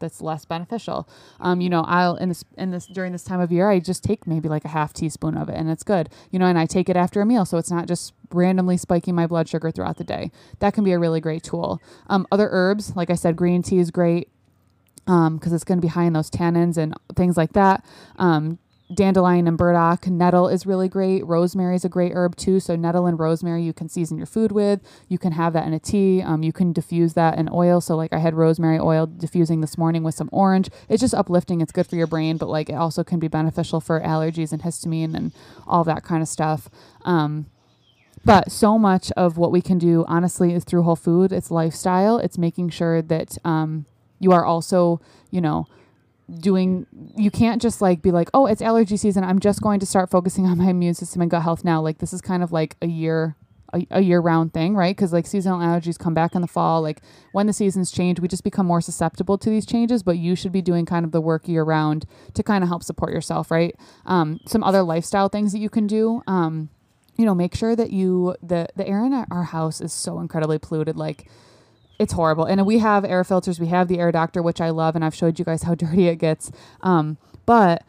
that's 0.00 0.20
less 0.20 0.44
beneficial. 0.44 1.08
Um, 1.40 1.60
you 1.60 1.68
know, 1.68 1.82
I'll 1.82 2.16
in 2.16 2.28
this 2.28 2.44
in 2.56 2.70
this 2.70 2.86
during 2.86 3.12
this 3.12 3.24
time 3.24 3.40
of 3.40 3.52
year, 3.52 3.70
I 3.70 3.80
just 3.80 4.04
take 4.04 4.26
maybe 4.26 4.48
like 4.48 4.64
a 4.64 4.68
half 4.68 4.92
teaspoon 4.92 5.36
of 5.36 5.48
it, 5.48 5.56
and 5.56 5.68
it's 5.70 5.82
good. 5.82 6.08
You 6.30 6.38
know, 6.38 6.46
and 6.46 6.58
I 6.58 6.66
take 6.66 6.88
it 6.88 6.96
after 6.96 7.20
a 7.20 7.26
meal, 7.26 7.44
so 7.44 7.58
it's 7.58 7.70
not 7.70 7.86
just 7.86 8.14
randomly 8.32 8.76
spiking 8.76 9.14
my 9.14 9.26
blood 9.26 9.48
sugar 9.48 9.70
throughout 9.70 9.96
the 9.96 10.04
day. 10.04 10.30
That 10.60 10.74
can 10.74 10.84
be 10.84 10.92
a 10.92 10.98
really 10.98 11.20
great 11.20 11.42
tool. 11.42 11.82
Um, 12.08 12.26
other 12.30 12.48
herbs, 12.50 12.94
like 12.94 13.10
I 13.10 13.14
said, 13.14 13.36
green 13.36 13.62
tea 13.62 13.78
is 13.78 13.90
great 13.90 14.28
because 15.08 15.52
um, 15.52 15.54
it's 15.54 15.64
going 15.64 15.78
to 15.78 15.82
be 15.82 15.88
high 15.88 16.04
in 16.04 16.12
those 16.12 16.30
tannins 16.30 16.76
and 16.76 16.94
things 17.16 17.34
like 17.34 17.54
that. 17.54 17.82
Um, 18.16 18.58
dandelion 18.92 19.48
and 19.48 19.56
burdock. 19.56 20.06
Nettle 20.06 20.48
is 20.48 20.66
really 20.66 20.88
great. 20.88 21.24
Rosemary 21.26 21.76
is 21.76 21.84
a 21.84 21.88
great 21.88 22.12
herb 22.14 22.36
too. 22.36 22.60
So 22.60 22.76
nettle 22.76 23.06
and 23.06 23.18
rosemary 23.18 23.62
you 23.62 23.72
can 23.72 23.88
season 23.88 24.18
your 24.18 24.26
food 24.26 24.52
with. 24.52 24.80
You 25.08 25.16
can 25.16 25.32
have 25.32 25.54
that 25.54 25.66
in 25.66 25.72
a 25.72 25.78
tea. 25.78 26.20
Um, 26.20 26.42
you 26.42 26.52
can 26.52 26.74
diffuse 26.74 27.14
that 27.14 27.38
in 27.38 27.48
oil. 27.50 27.80
So 27.80 27.96
like 27.96 28.12
I 28.12 28.18
had 28.18 28.34
rosemary 28.34 28.78
oil 28.78 29.06
diffusing 29.06 29.62
this 29.62 29.78
morning 29.78 30.02
with 30.02 30.14
some 30.14 30.28
orange. 30.30 30.68
It's 30.90 31.00
just 31.00 31.14
uplifting. 31.14 31.62
It's 31.62 31.72
good 31.72 31.86
for 31.86 31.96
your 31.96 32.06
brain, 32.06 32.36
but 32.36 32.50
like 32.50 32.68
it 32.68 32.74
also 32.74 33.02
can 33.02 33.18
be 33.18 33.28
beneficial 33.28 33.80
for 33.80 34.00
allergies 34.00 34.52
and 34.52 34.62
histamine 34.62 35.14
and 35.16 35.32
all 35.66 35.84
that 35.84 36.02
kind 36.02 36.22
of 36.22 36.28
stuff. 36.28 36.68
Um, 37.06 37.46
but 38.26 38.52
so 38.52 38.78
much 38.78 39.10
of 39.12 39.38
what 39.38 39.52
we 39.52 39.62
can 39.62 39.78
do 39.78 40.04
honestly 40.06 40.52
is 40.52 40.64
through 40.64 40.82
whole 40.82 40.96
food. 40.96 41.32
It's 41.32 41.50
lifestyle. 41.50 42.18
It's 42.18 42.36
making 42.36 42.70
sure 42.70 43.00
that 43.00 43.38
um, 43.42 43.86
you 44.18 44.32
are 44.32 44.44
also, 44.44 45.00
you 45.30 45.40
know, 45.40 45.66
doing 46.40 46.86
you 47.16 47.30
can't 47.30 47.62
just 47.62 47.80
like 47.80 48.02
be 48.02 48.10
like 48.10 48.28
oh 48.34 48.46
it's 48.46 48.60
allergy 48.60 48.96
season. 48.96 49.24
I'm 49.24 49.38
just 49.38 49.62
going 49.62 49.80
to 49.80 49.86
start 49.86 50.10
focusing 50.10 50.46
on 50.46 50.58
my 50.58 50.68
immune 50.68 50.94
system 50.94 51.22
and 51.22 51.30
gut 51.30 51.42
health 51.42 51.64
now. 51.64 51.80
Like 51.80 51.98
this 51.98 52.12
is 52.12 52.20
kind 52.20 52.42
of 52.42 52.52
like 52.52 52.76
a 52.82 52.86
year 52.86 53.34
a, 53.72 53.86
a 53.90 54.00
year 54.00 54.20
round 54.20 54.52
thing 54.52 54.74
right? 54.74 54.94
Because 54.94 55.12
like 55.12 55.26
seasonal 55.26 55.58
allergies 55.58 55.98
come 55.98 56.14
back 56.14 56.34
in 56.34 56.42
the 56.42 56.46
fall. 56.46 56.82
Like 56.82 57.00
when 57.32 57.46
the 57.46 57.52
seasons 57.52 57.90
change 57.90 58.20
we 58.20 58.28
just 58.28 58.44
become 58.44 58.66
more 58.66 58.82
susceptible 58.82 59.38
to 59.38 59.48
these 59.48 59.64
changes 59.64 60.02
but 60.02 60.18
you 60.18 60.34
should 60.34 60.52
be 60.52 60.60
doing 60.62 60.84
kind 60.84 61.04
of 61.04 61.12
the 61.12 61.20
work 61.20 61.48
year 61.48 61.62
round 61.62 62.04
to 62.34 62.42
kind 62.42 62.62
of 62.62 62.68
help 62.68 62.82
support 62.82 63.12
yourself 63.12 63.50
right? 63.50 63.74
Um, 64.04 64.40
some 64.46 64.62
other 64.62 64.82
lifestyle 64.82 65.30
things 65.30 65.52
that 65.52 65.60
you 65.60 65.70
can 65.70 65.86
do 65.86 66.22
um, 66.26 66.68
you 67.18 67.24
know 67.24 67.34
make 67.34 67.54
sure 67.54 67.74
that 67.74 67.90
you 67.90 68.36
the 68.42 68.68
the 68.76 68.86
air 68.86 69.04
in 69.04 69.12
our 69.12 69.44
house 69.44 69.80
is 69.80 69.92
so 69.92 70.20
incredibly 70.20 70.58
polluted. 70.58 70.96
Like 70.96 71.26
it's 71.98 72.12
horrible. 72.12 72.44
And 72.44 72.64
we 72.64 72.78
have 72.78 73.04
air 73.04 73.24
filters. 73.24 73.58
We 73.58 73.66
have 73.68 73.88
the 73.88 73.98
Air 73.98 74.12
Doctor, 74.12 74.42
which 74.42 74.60
I 74.60 74.70
love, 74.70 74.94
and 74.94 75.04
I've 75.04 75.14
showed 75.14 75.38
you 75.38 75.44
guys 75.44 75.64
how 75.64 75.74
dirty 75.76 76.08
it 76.08 76.16
gets. 76.16 76.50
Um, 76.80 77.18
but 77.46 77.84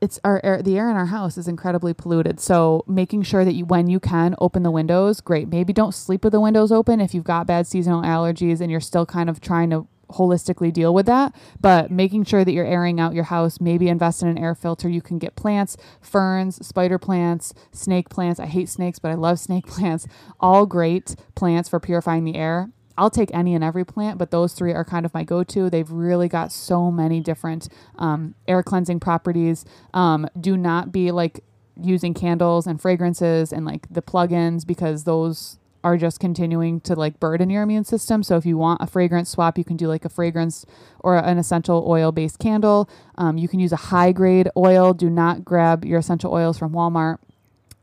it's 0.00 0.20
our 0.22 0.40
air, 0.44 0.62
the 0.62 0.76
air 0.76 0.90
in 0.90 0.96
our 0.96 1.06
house 1.06 1.38
is 1.38 1.48
incredibly 1.48 1.94
polluted. 1.94 2.38
So 2.38 2.84
making 2.86 3.22
sure 3.22 3.44
that 3.44 3.54
you, 3.54 3.64
when 3.64 3.88
you 3.88 3.98
can, 3.98 4.34
open 4.38 4.62
the 4.62 4.70
windows. 4.70 5.20
Great. 5.20 5.48
Maybe 5.48 5.72
don't 5.72 5.94
sleep 5.94 6.24
with 6.24 6.32
the 6.32 6.40
windows 6.40 6.70
open 6.70 7.00
if 7.00 7.14
you've 7.14 7.24
got 7.24 7.46
bad 7.46 7.66
seasonal 7.66 8.02
allergies 8.02 8.60
and 8.60 8.70
you're 8.70 8.80
still 8.80 9.06
kind 9.06 9.30
of 9.30 9.40
trying 9.40 9.70
to 9.70 9.86
holistically 10.10 10.70
deal 10.70 10.92
with 10.92 11.06
that 11.06 11.34
but 11.58 11.90
making 11.90 12.22
sure 12.22 12.44
that 12.44 12.52
you're 12.52 12.66
airing 12.66 13.00
out 13.00 13.14
your 13.14 13.24
house 13.24 13.58
maybe 13.58 13.88
invest 13.88 14.22
in 14.22 14.28
an 14.28 14.36
air 14.36 14.54
filter 14.54 14.86
you 14.86 15.00
can 15.00 15.18
get 15.18 15.34
plants 15.34 15.78
ferns 16.00 16.64
spider 16.64 16.98
plants 16.98 17.54
snake 17.72 18.10
plants 18.10 18.38
i 18.38 18.44
hate 18.44 18.68
snakes 18.68 18.98
but 18.98 19.10
i 19.10 19.14
love 19.14 19.38
snake 19.40 19.66
plants 19.66 20.06
all 20.38 20.66
great 20.66 21.16
plants 21.34 21.70
for 21.70 21.80
purifying 21.80 22.24
the 22.24 22.36
air 22.36 22.68
I'll 22.96 23.10
take 23.10 23.34
any 23.34 23.54
and 23.54 23.64
every 23.64 23.84
plant, 23.84 24.18
but 24.18 24.30
those 24.30 24.52
three 24.52 24.72
are 24.72 24.84
kind 24.84 25.04
of 25.04 25.12
my 25.14 25.24
go 25.24 25.42
to. 25.44 25.68
They've 25.68 25.90
really 25.90 26.28
got 26.28 26.52
so 26.52 26.90
many 26.90 27.20
different 27.20 27.68
um, 27.98 28.34
air 28.46 28.62
cleansing 28.62 29.00
properties. 29.00 29.64
Um, 29.92 30.28
do 30.40 30.56
not 30.56 30.92
be 30.92 31.10
like 31.10 31.42
using 31.80 32.14
candles 32.14 32.66
and 32.66 32.80
fragrances 32.80 33.52
and 33.52 33.64
like 33.64 33.86
the 33.90 34.02
plugins 34.02 34.66
because 34.66 35.04
those 35.04 35.58
are 35.82 35.98
just 35.98 36.18
continuing 36.18 36.80
to 36.80 36.94
like 36.94 37.20
burden 37.20 37.50
your 37.50 37.62
immune 37.62 37.84
system. 37.84 38.22
So 38.22 38.36
if 38.36 38.46
you 38.46 38.56
want 38.56 38.80
a 38.80 38.86
fragrance 38.86 39.28
swap, 39.28 39.58
you 39.58 39.64
can 39.64 39.76
do 39.76 39.86
like 39.86 40.04
a 40.04 40.08
fragrance 40.08 40.64
or 41.00 41.16
an 41.16 41.36
essential 41.36 41.84
oil 41.86 42.10
based 42.10 42.38
candle. 42.38 42.88
Um, 43.16 43.36
you 43.36 43.48
can 43.48 43.60
use 43.60 43.72
a 43.72 43.76
high 43.76 44.12
grade 44.12 44.48
oil. 44.56 44.94
Do 44.94 45.10
not 45.10 45.44
grab 45.44 45.84
your 45.84 45.98
essential 45.98 46.32
oils 46.32 46.58
from 46.58 46.72
Walmart 46.72 47.18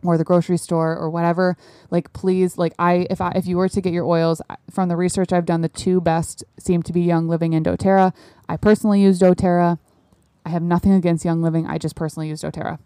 or 0.03 0.17
the 0.17 0.23
grocery 0.23 0.57
store 0.57 0.97
or 0.97 1.09
whatever 1.09 1.55
like 1.89 2.11
please 2.13 2.57
like 2.57 2.73
i 2.79 3.05
if 3.09 3.21
i 3.21 3.31
if 3.35 3.45
you 3.45 3.57
were 3.57 3.69
to 3.69 3.81
get 3.81 3.93
your 3.93 4.05
oils 4.05 4.41
from 4.69 4.89
the 4.89 4.95
research 4.95 5.31
i've 5.31 5.45
done 5.45 5.61
the 5.61 5.69
two 5.69 6.01
best 6.01 6.43
seem 6.59 6.83
to 6.83 6.93
be 6.93 7.01
young 7.01 7.27
living 7.27 7.53
and 7.53 7.65
doterra. 7.65 8.13
I 8.47 8.57
personally 8.57 9.01
use 9.01 9.19
doterra. 9.19 9.79
I 10.45 10.49
have 10.49 10.63
nothing 10.63 10.93
against 10.93 11.25
young 11.25 11.41
living. 11.41 11.67
I 11.67 11.77
just 11.77 11.95
personally 11.95 12.29
use 12.29 12.41
doterra 12.41 12.79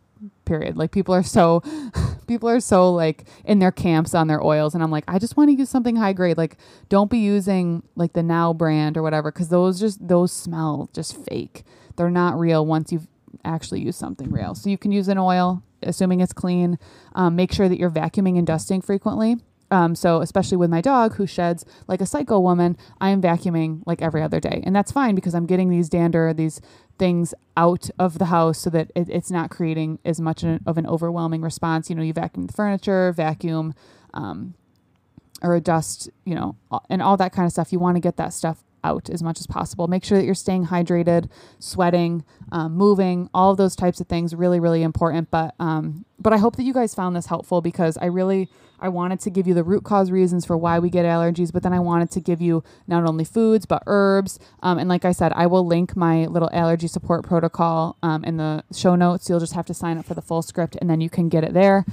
period. 0.46 0.78
Like 0.78 0.92
people 0.92 1.14
are 1.14 1.24
so 1.24 1.62
people 2.28 2.50
are 2.50 2.60
so 2.60 2.92
like 2.92 3.26
in 3.44 3.60
their 3.60 3.72
camps 3.72 4.16
on 4.16 4.28
their 4.28 4.44
oils 4.44 4.74
and 4.74 4.84
i'm 4.84 4.90
like 4.90 5.04
i 5.08 5.20
just 5.20 5.38
want 5.38 5.50
to 5.50 5.56
use 5.56 5.70
something 5.70 5.96
high 5.96 6.14
grade. 6.14 6.38
Like 6.38 6.58
don't 6.90 7.10
be 7.10 7.20
using 7.20 7.84
like 7.96 8.14
the 8.14 8.24
now 8.24 8.54
brand 8.54 8.98
or 8.98 9.04
whatever 9.04 9.32
because 9.32 9.50
those 9.50 9.80
just 9.80 10.06
those 10.08 10.32
smell 10.32 10.90
just 10.94 11.18
fake. 11.18 11.64
They're 11.96 12.10
not 12.10 12.38
real 12.38 12.66
once 12.66 12.92
you've 12.92 13.08
actually 13.44 13.82
used 13.82 14.00
something 14.00 14.32
real. 14.32 14.56
So 14.56 14.70
you 14.70 14.78
can 14.78 14.92
use 14.92 15.08
an 15.08 15.18
oil 15.18 15.64
assuming 15.86 16.22
it's 16.22 16.34
clean. 16.34 16.78
Um, 17.14 17.36
make 17.36 17.52
sure 17.52 17.70
that 17.70 17.80
you're 17.80 17.92
vacuuming 17.92 18.38
and 18.38 18.48
dusting 18.48 18.82
frequently. 18.82 19.38
Um, 19.72 19.96
so 19.96 20.22
especially 20.22 20.58
with 20.58 20.70
my 20.70 20.80
dog 20.82 21.16
who 21.16 21.26
sheds 21.26 21.66
like 21.88 22.00
a 22.00 22.06
psycho 22.06 22.40
woman, 22.40 22.78
I 23.02 23.10
am 23.10 23.22
vacuuming 23.22 23.82
like 23.86 24.02
every 24.02 24.22
other 24.22 24.40
day, 24.40 24.62
and 24.64 24.76
that's 24.76 24.92
fine 24.92 25.16
because 25.16 25.34
I'm 25.34 25.48
getting 25.48 25.70
these 25.70 25.90
dander, 25.90 26.34
these 26.34 26.62
things 26.98 27.34
out 27.58 27.90
of 27.98 28.20
the 28.20 28.26
house 28.26 28.60
so 28.60 28.70
that 28.70 28.92
it, 28.96 29.10
it's 29.10 29.32
not 29.32 29.50
creating 29.50 30.00
as 30.06 30.22
much 30.22 30.44
of 30.44 30.78
an 30.78 30.86
overwhelming 30.88 31.42
response. 31.42 31.90
You 31.90 31.96
know, 31.96 32.04
you 32.04 32.14
vacuum 32.14 32.46
the 32.48 32.54
furniture, 32.54 33.12
vacuum, 33.12 33.74
um, 34.14 34.54
or 35.42 35.60
dust, 35.60 36.10
you 36.26 36.36
know, 36.36 36.56
and 36.90 37.02
all 37.02 37.18
that 37.18 37.34
kind 37.34 37.46
of 37.46 37.52
stuff. 37.52 37.74
You 37.74 37.80
want 37.80 37.98
to 37.98 38.02
get 38.02 38.18
that 38.18 38.34
stuff 38.34 38.64
out 38.86 39.10
as 39.10 39.24
much 39.24 39.40
as 39.40 39.48
possible. 39.48 39.88
Make 39.88 40.06
sure 40.06 40.18
that 40.18 40.26
you're 40.26 40.36
staying 40.36 40.68
hydrated, 40.68 41.30
sweating, 41.60 42.24
um, 42.52 42.74
moving, 42.74 43.30
all 43.34 43.52
of 43.52 43.58
those 43.58 43.76
types 43.76 44.00
of 44.00 44.08
things. 44.08 44.36
Really, 44.36 44.60
really 44.60 44.84
important. 44.84 45.32
But 45.32 45.56
um, 45.60 46.06
but 46.20 46.34
I 46.34 46.38
hope 46.38 46.56
that 46.56 46.64
you 46.64 46.74
guys 46.74 46.96
found 46.96 47.16
this 47.16 47.26
helpful 47.26 47.62
because 47.62 47.98
I 47.98 48.06
really 48.06 48.50
I 48.80 48.90
wanted 48.90 49.20
to 49.22 49.30
give 49.30 49.48
you 49.48 49.54
the 49.54 49.64
root 49.64 49.84
cause 49.84 50.12
reasons 50.12 50.46
for 50.46 50.58
why 50.58 50.80
we 50.80 50.90
get 50.90 51.06
allergies, 51.06 51.52
but 51.52 51.64
then 51.64 51.74
I 51.74 51.80
wanted 51.80 52.12
to 52.12 52.20
give 52.20 52.42
you 52.42 52.64
not 52.88 53.06
only 53.06 53.26
foods 53.26 53.66
but 53.66 53.84
herbs. 53.88 54.40
Um, 54.62 54.78
and 54.78 54.90
like 54.90 55.06
I 55.06 55.12
said, 55.12 55.32
I 55.34 55.48
will 55.48 55.66
link 55.66 55.96
my 55.96 56.26
little 56.26 56.50
allergy 56.54 56.88
support 56.88 57.24
protocol 57.26 57.98
um, 58.04 58.24
in 58.24 58.38
the 58.38 58.64
show 58.74 58.96
notes. 58.96 59.30
You'll 59.30 59.40
just 59.40 59.54
have 59.54 59.66
to 59.68 59.74
sign 59.74 59.98
up 59.98 60.06
for 60.06 60.14
the 60.14 60.22
full 60.22 60.42
script, 60.42 60.78
and 60.80 60.90
then 60.90 61.02
you 61.02 61.10
can 61.10 61.30
get 61.30 61.44
it 61.44 61.54
there. 61.54 61.86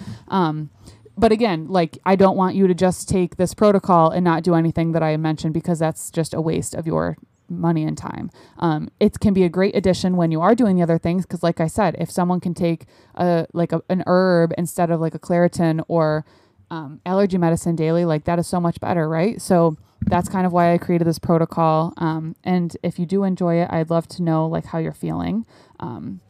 But 1.16 1.32
again, 1.32 1.66
like 1.68 1.98
I 2.04 2.16
don't 2.16 2.36
want 2.36 2.54
you 2.54 2.66
to 2.66 2.74
just 2.74 3.08
take 3.08 3.36
this 3.36 3.54
protocol 3.54 4.10
and 4.10 4.24
not 4.24 4.42
do 4.42 4.54
anything 4.54 4.92
that 4.92 5.02
I 5.02 5.16
mentioned 5.16 5.54
because 5.54 5.78
that's 5.78 6.10
just 6.10 6.34
a 6.34 6.40
waste 6.40 6.74
of 6.74 6.86
your 6.86 7.16
money 7.48 7.84
and 7.84 7.96
time. 7.96 8.30
Um, 8.58 8.88
it 8.98 9.20
can 9.20 9.34
be 9.34 9.44
a 9.44 9.48
great 9.48 9.76
addition 9.76 10.16
when 10.16 10.30
you 10.30 10.40
are 10.40 10.54
doing 10.54 10.76
the 10.76 10.82
other 10.82 10.98
things 10.98 11.26
because, 11.26 11.42
like 11.42 11.60
I 11.60 11.66
said, 11.66 11.96
if 11.98 12.10
someone 12.10 12.40
can 12.40 12.54
take 12.54 12.86
a 13.14 13.46
like 13.52 13.72
a, 13.72 13.82
an 13.88 14.02
herb 14.06 14.52
instead 14.56 14.90
of 14.90 15.00
like 15.00 15.14
a 15.14 15.18
Claritin 15.18 15.84
or 15.88 16.24
um, 16.70 17.00
allergy 17.04 17.36
medicine 17.38 17.76
daily, 17.76 18.04
like 18.04 18.24
that 18.24 18.38
is 18.38 18.46
so 18.46 18.58
much 18.58 18.80
better, 18.80 19.08
right? 19.08 19.40
So 19.40 19.76
that's 20.06 20.28
kind 20.28 20.46
of 20.46 20.52
why 20.52 20.72
I 20.72 20.78
created 20.78 21.06
this 21.06 21.18
protocol. 21.18 21.92
Um, 21.98 22.34
and 22.42 22.76
if 22.82 22.98
you 22.98 23.06
do 23.06 23.24
enjoy 23.24 23.56
it, 23.56 23.68
I'd 23.70 23.90
love 23.90 24.08
to 24.08 24.22
know 24.22 24.46
like 24.46 24.66
how 24.66 24.78
you're 24.78 24.92
feeling. 24.92 25.44
Um, 25.78 26.20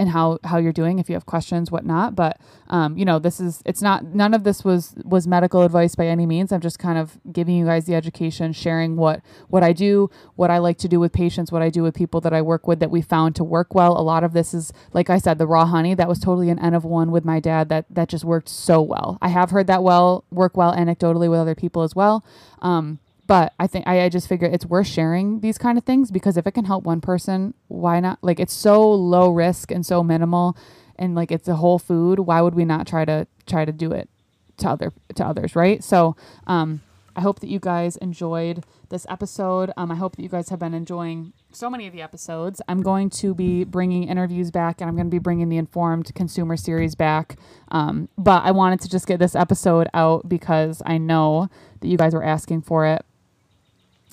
and 0.00 0.08
how 0.08 0.38
how 0.44 0.56
you're 0.56 0.72
doing 0.72 0.98
if 0.98 1.10
you 1.10 1.14
have 1.14 1.26
questions 1.26 1.70
whatnot 1.70 2.16
but 2.16 2.40
um, 2.68 2.96
you 2.96 3.04
know 3.04 3.18
this 3.18 3.38
is 3.38 3.62
it's 3.66 3.82
not 3.82 4.04
none 4.04 4.32
of 4.32 4.44
this 4.44 4.64
was 4.64 4.94
was 5.04 5.26
medical 5.26 5.60
advice 5.62 5.94
by 5.94 6.06
any 6.06 6.24
means. 6.24 6.52
I'm 6.52 6.60
just 6.60 6.78
kind 6.78 6.96
of 6.96 7.18
giving 7.30 7.54
you 7.54 7.66
guys 7.66 7.84
the 7.84 7.94
education 7.94 8.52
sharing 8.54 8.96
what 8.96 9.20
what 9.48 9.62
i 9.62 9.72
do 9.72 10.08
what 10.36 10.50
i 10.50 10.58
like 10.58 10.78
to 10.78 10.88
do 10.88 10.98
with 10.98 11.12
patients 11.12 11.52
what 11.52 11.62
i 11.62 11.68
do 11.68 11.82
with 11.82 11.94
people 11.94 12.20
that 12.22 12.32
i 12.32 12.40
work 12.40 12.66
with 12.66 12.80
that 12.80 12.90
we 12.90 13.02
found 13.02 13.36
to 13.36 13.44
work 13.44 13.74
well. 13.74 13.98
A 13.98 14.02
lot 14.02 14.24
of 14.24 14.32
this 14.32 14.54
is 14.54 14.72
like 14.92 15.10
i 15.10 15.18
said 15.18 15.38
the 15.38 15.46
raw 15.46 15.66
honey. 15.66 15.94
That 15.94 16.08
was 16.08 16.18
totally 16.18 16.48
an 16.48 16.58
n 16.58 16.74
of 16.74 16.84
one 16.84 17.10
with 17.10 17.24
my 17.24 17.40
dad 17.40 17.68
that 17.68 17.84
that 17.90 18.08
just 18.08 18.24
worked 18.24 18.48
so 18.48 18.80
well. 18.80 19.18
I 19.20 19.28
have 19.28 19.50
heard 19.50 19.66
that 19.66 19.82
well 19.82 20.24
work 20.30 20.56
well 20.56 20.72
anecdotally 20.72 21.28
with 21.28 21.40
other 21.40 21.54
people 21.54 21.82
as 21.82 21.94
well. 21.94 22.24
Um, 22.62 23.00
but 23.30 23.54
I 23.60 23.68
think 23.68 23.86
I, 23.86 24.02
I 24.02 24.08
just 24.08 24.26
figure 24.26 24.48
it's 24.48 24.66
worth 24.66 24.88
sharing 24.88 25.38
these 25.38 25.56
kind 25.56 25.78
of 25.78 25.84
things 25.84 26.10
because 26.10 26.36
if 26.36 26.48
it 26.48 26.50
can 26.50 26.64
help 26.64 26.82
one 26.82 27.00
person, 27.00 27.54
why 27.68 28.00
not? 28.00 28.18
Like 28.22 28.40
it's 28.40 28.52
so 28.52 28.92
low 28.92 29.30
risk 29.30 29.70
and 29.70 29.86
so 29.86 30.02
minimal, 30.02 30.56
and 30.96 31.14
like 31.14 31.30
it's 31.30 31.46
a 31.46 31.54
whole 31.54 31.78
food. 31.78 32.18
Why 32.18 32.40
would 32.40 32.56
we 32.56 32.64
not 32.64 32.88
try 32.88 33.04
to 33.04 33.28
try 33.46 33.64
to 33.64 33.70
do 33.70 33.92
it 33.92 34.10
to 34.56 34.70
other 34.70 34.92
to 35.14 35.24
others, 35.24 35.54
right? 35.54 35.84
So, 35.84 36.16
um, 36.48 36.80
I 37.14 37.20
hope 37.20 37.38
that 37.38 37.48
you 37.48 37.60
guys 37.60 37.96
enjoyed 37.98 38.64
this 38.88 39.06
episode. 39.08 39.70
Um, 39.76 39.92
I 39.92 39.94
hope 39.94 40.16
that 40.16 40.22
you 40.24 40.28
guys 40.28 40.48
have 40.48 40.58
been 40.58 40.74
enjoying 40.74 41.32
so 41.52 41.70
many 41.70 41.86
of 41.86 41.92
the 41.92 42.02
episodes. 42.02 42.60
I'm 42.66 42.82
going 42.82 43.10
to 43.10 43.32
be 43.32 43.62
bringing 43.62 44.08
interviews 44.08 44.50
back 44.50 44.80
and 44.80 44.88
I'm 44.88 44.96
going 44.96 45.06
to 45.06 45.10
be 45.10 45.20
bringing 45.20 45.50
the 45.50 45.56
Informed 45.56 46.12
Consumer 46.16 46.56
series 46.56 46.96
back. 46.96 47.36
Um, 47.68 48.08
but 48.18 48.42
I 48.42 48.50
wanted 48.50 48.80
to 48.80 48.88
just 48.88 49.06
get 49.06 49.20
this 49.20 49.36
episode 49.36 49.86
out 49.94 50.28
because 50.28 50.82
I 50.84 50.98
know 50.98 51.48
that 51.78 51.86
you 51.86 51.96
guys 51.96 52.12
were 52.12 52.24
asking 52.24 52.62
for 52.62 52.86
it. 52.86 53.04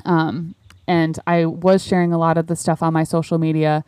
Um, 0.08 0.56
and 0.88 1.20
I 1.28 1.46
was 1.46 1.86
sharing 1.86 2.14
a 2.14 2.18
lot 2.18 2.38
of 2.38 2.48
the 2.48 2.56
stuff 2.56 2.82
on 2.82 2.94
my 2.94 3.04
social 3.04 3.38
media. 3.38 3.84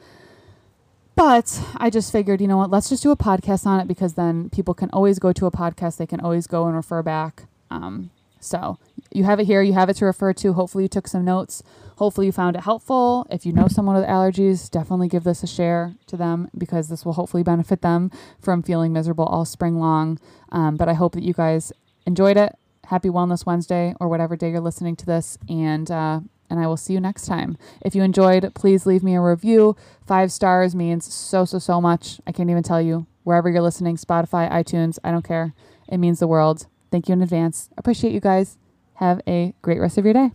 But 1.15 1.61
I 1.75 1.89
just 1.89 2.11
figured, 2.11 2.39
you 2.39 2.47
know 2.47 2.57
what, 2.57 2.69
let's 2.69 2.89
just 2.89 3.03
do 3.03 3.11
a 3.11 3.17
podcast 3.17 3.65
on 3.65 3.79
it 3.79 3.87
because 3.87 4.13
then 4.13 4.49
people 4.51 4.73
can 4.73 4.89
always 4.91 5.17
go 5.19 5.33
to 5.33 5.45
a 5.47 5.51
podcast. 5.51 5.97
They 5.97 6.05
can 6.05 6.19
always 6.19 6.45
go 6.45 6.65
and 6.65 6.75
refer 6.75 7.01
back. 7.01 7.45
Um, 7.71 8.11
so 8.39 8.77
you 9.11 9.23
have 9.25 9.39
it 9.39 9.45
here, 9.45 9.61
you 9.61 9.73
have 9.73 9.89
it 9.89 9.95
to 9.97 10.05
refer 10.05 10.33
to. 10.33 10.53
Hopefully, 10.53 10.85
you 10.85 10.87
took 10.87 11.07
some 11.07 11.25
notes. 11.25 11.61
Hopefully, 11.97 12.27
you 12.27 12.31
found 12.31 12.55
it 12.55 12.63
helpful. 12.63 13.27
If 13.29 13.45
you 13.45 13.51
know 13.51 13.67
someone 13.67 13.95
with 13.95 14.05
allergies, 14.05 14.69
definitely 14.69 15.09
give 15.09 15.25
this 15.25 15.43
a 15.43 15.47
share 15.47 15.95
to 16.07 16.15
them 16.15 16.49
because 16.57 16.87
this 16.87 17.03
will 17.03 17.13
hopefully 17.13 17.43
benefit 17.43 17.81
them 17.81 18.11
from 18.39 18.63
feeling 18.63 18.93
miserable 18.93 19.25
all 19.25 19.43
spring 19.43 19.77
long. 19.77 20.19
Um, 20.51 20.77
but 20.77 20.87
I 20.87 20.93
hope 20.93 21.13
that 21.13 21.23
you 21.23 21.33
guys 21.33 21.73
enjoyed 22.05 22.37
it. 22.37 22.55
Happy 22.89 23.07
Wellness 23.07 23.45
Wednesday 23.45 23.93
or 23.99 24.07
whatever 24.07 24.35
day 24.35 24.49
you're 24.49 24.59
listening 24.59 24.95
to 24.95 25.05
this. 25.05 25.37
And, 25.47 25.89
uh, 25.91 26.21
and 26.49 26.59
I 26.59 26.65
will 26.65 26.75
see 26.75 26.93
you 26.93 26.99
next 26.99 27.27
time. 27.27 27.55
If 27.81 27.93
you 27.93 28.01
enjoyed, 28.01 28.51
please 28.55 28.87
leave 28.87 29.03
me 29.03 29.15
a 29.15 29.21
review. 29.21 29.75
Five 30.07 30.31
stars 30.31 30.73
means 30.73 31.13
so, 31.13 31.45
so, 31.45 31.59
so 31.59 31.79
much. 31.79 32.19
I 32.25 32.31
can't 32.31 32.49
even 32.49 32.63
tell 32.63 32.81
you. 32.81 33.05
Wherever 33.23 33.47
you're 33.47 33.61
listening, 33.61 33.97
Spotify, 33.97 34.49
iTunes, 34.49 34.97
I 35.03 35.11
don't 35.11 35.27
care. 35.27 35.53
It 35.87 35.99
means 35.99 36.17
the 36.17 36.25
world. 36.27 36.65
Thank 36.89 37.07
you 37.07 37.13
in 37.13 37.21
advance. 37.21 37.69
Appreciate 37.77 38.11
you 38.11 38.19
guys. 38.19 38.57
Have 38.95 39.21
a 39.27 39.53
great 39.61 39.79
rest 39.79 39.99
of 39.99 40.05
your 40.05 40.13
day. 40.15 40.31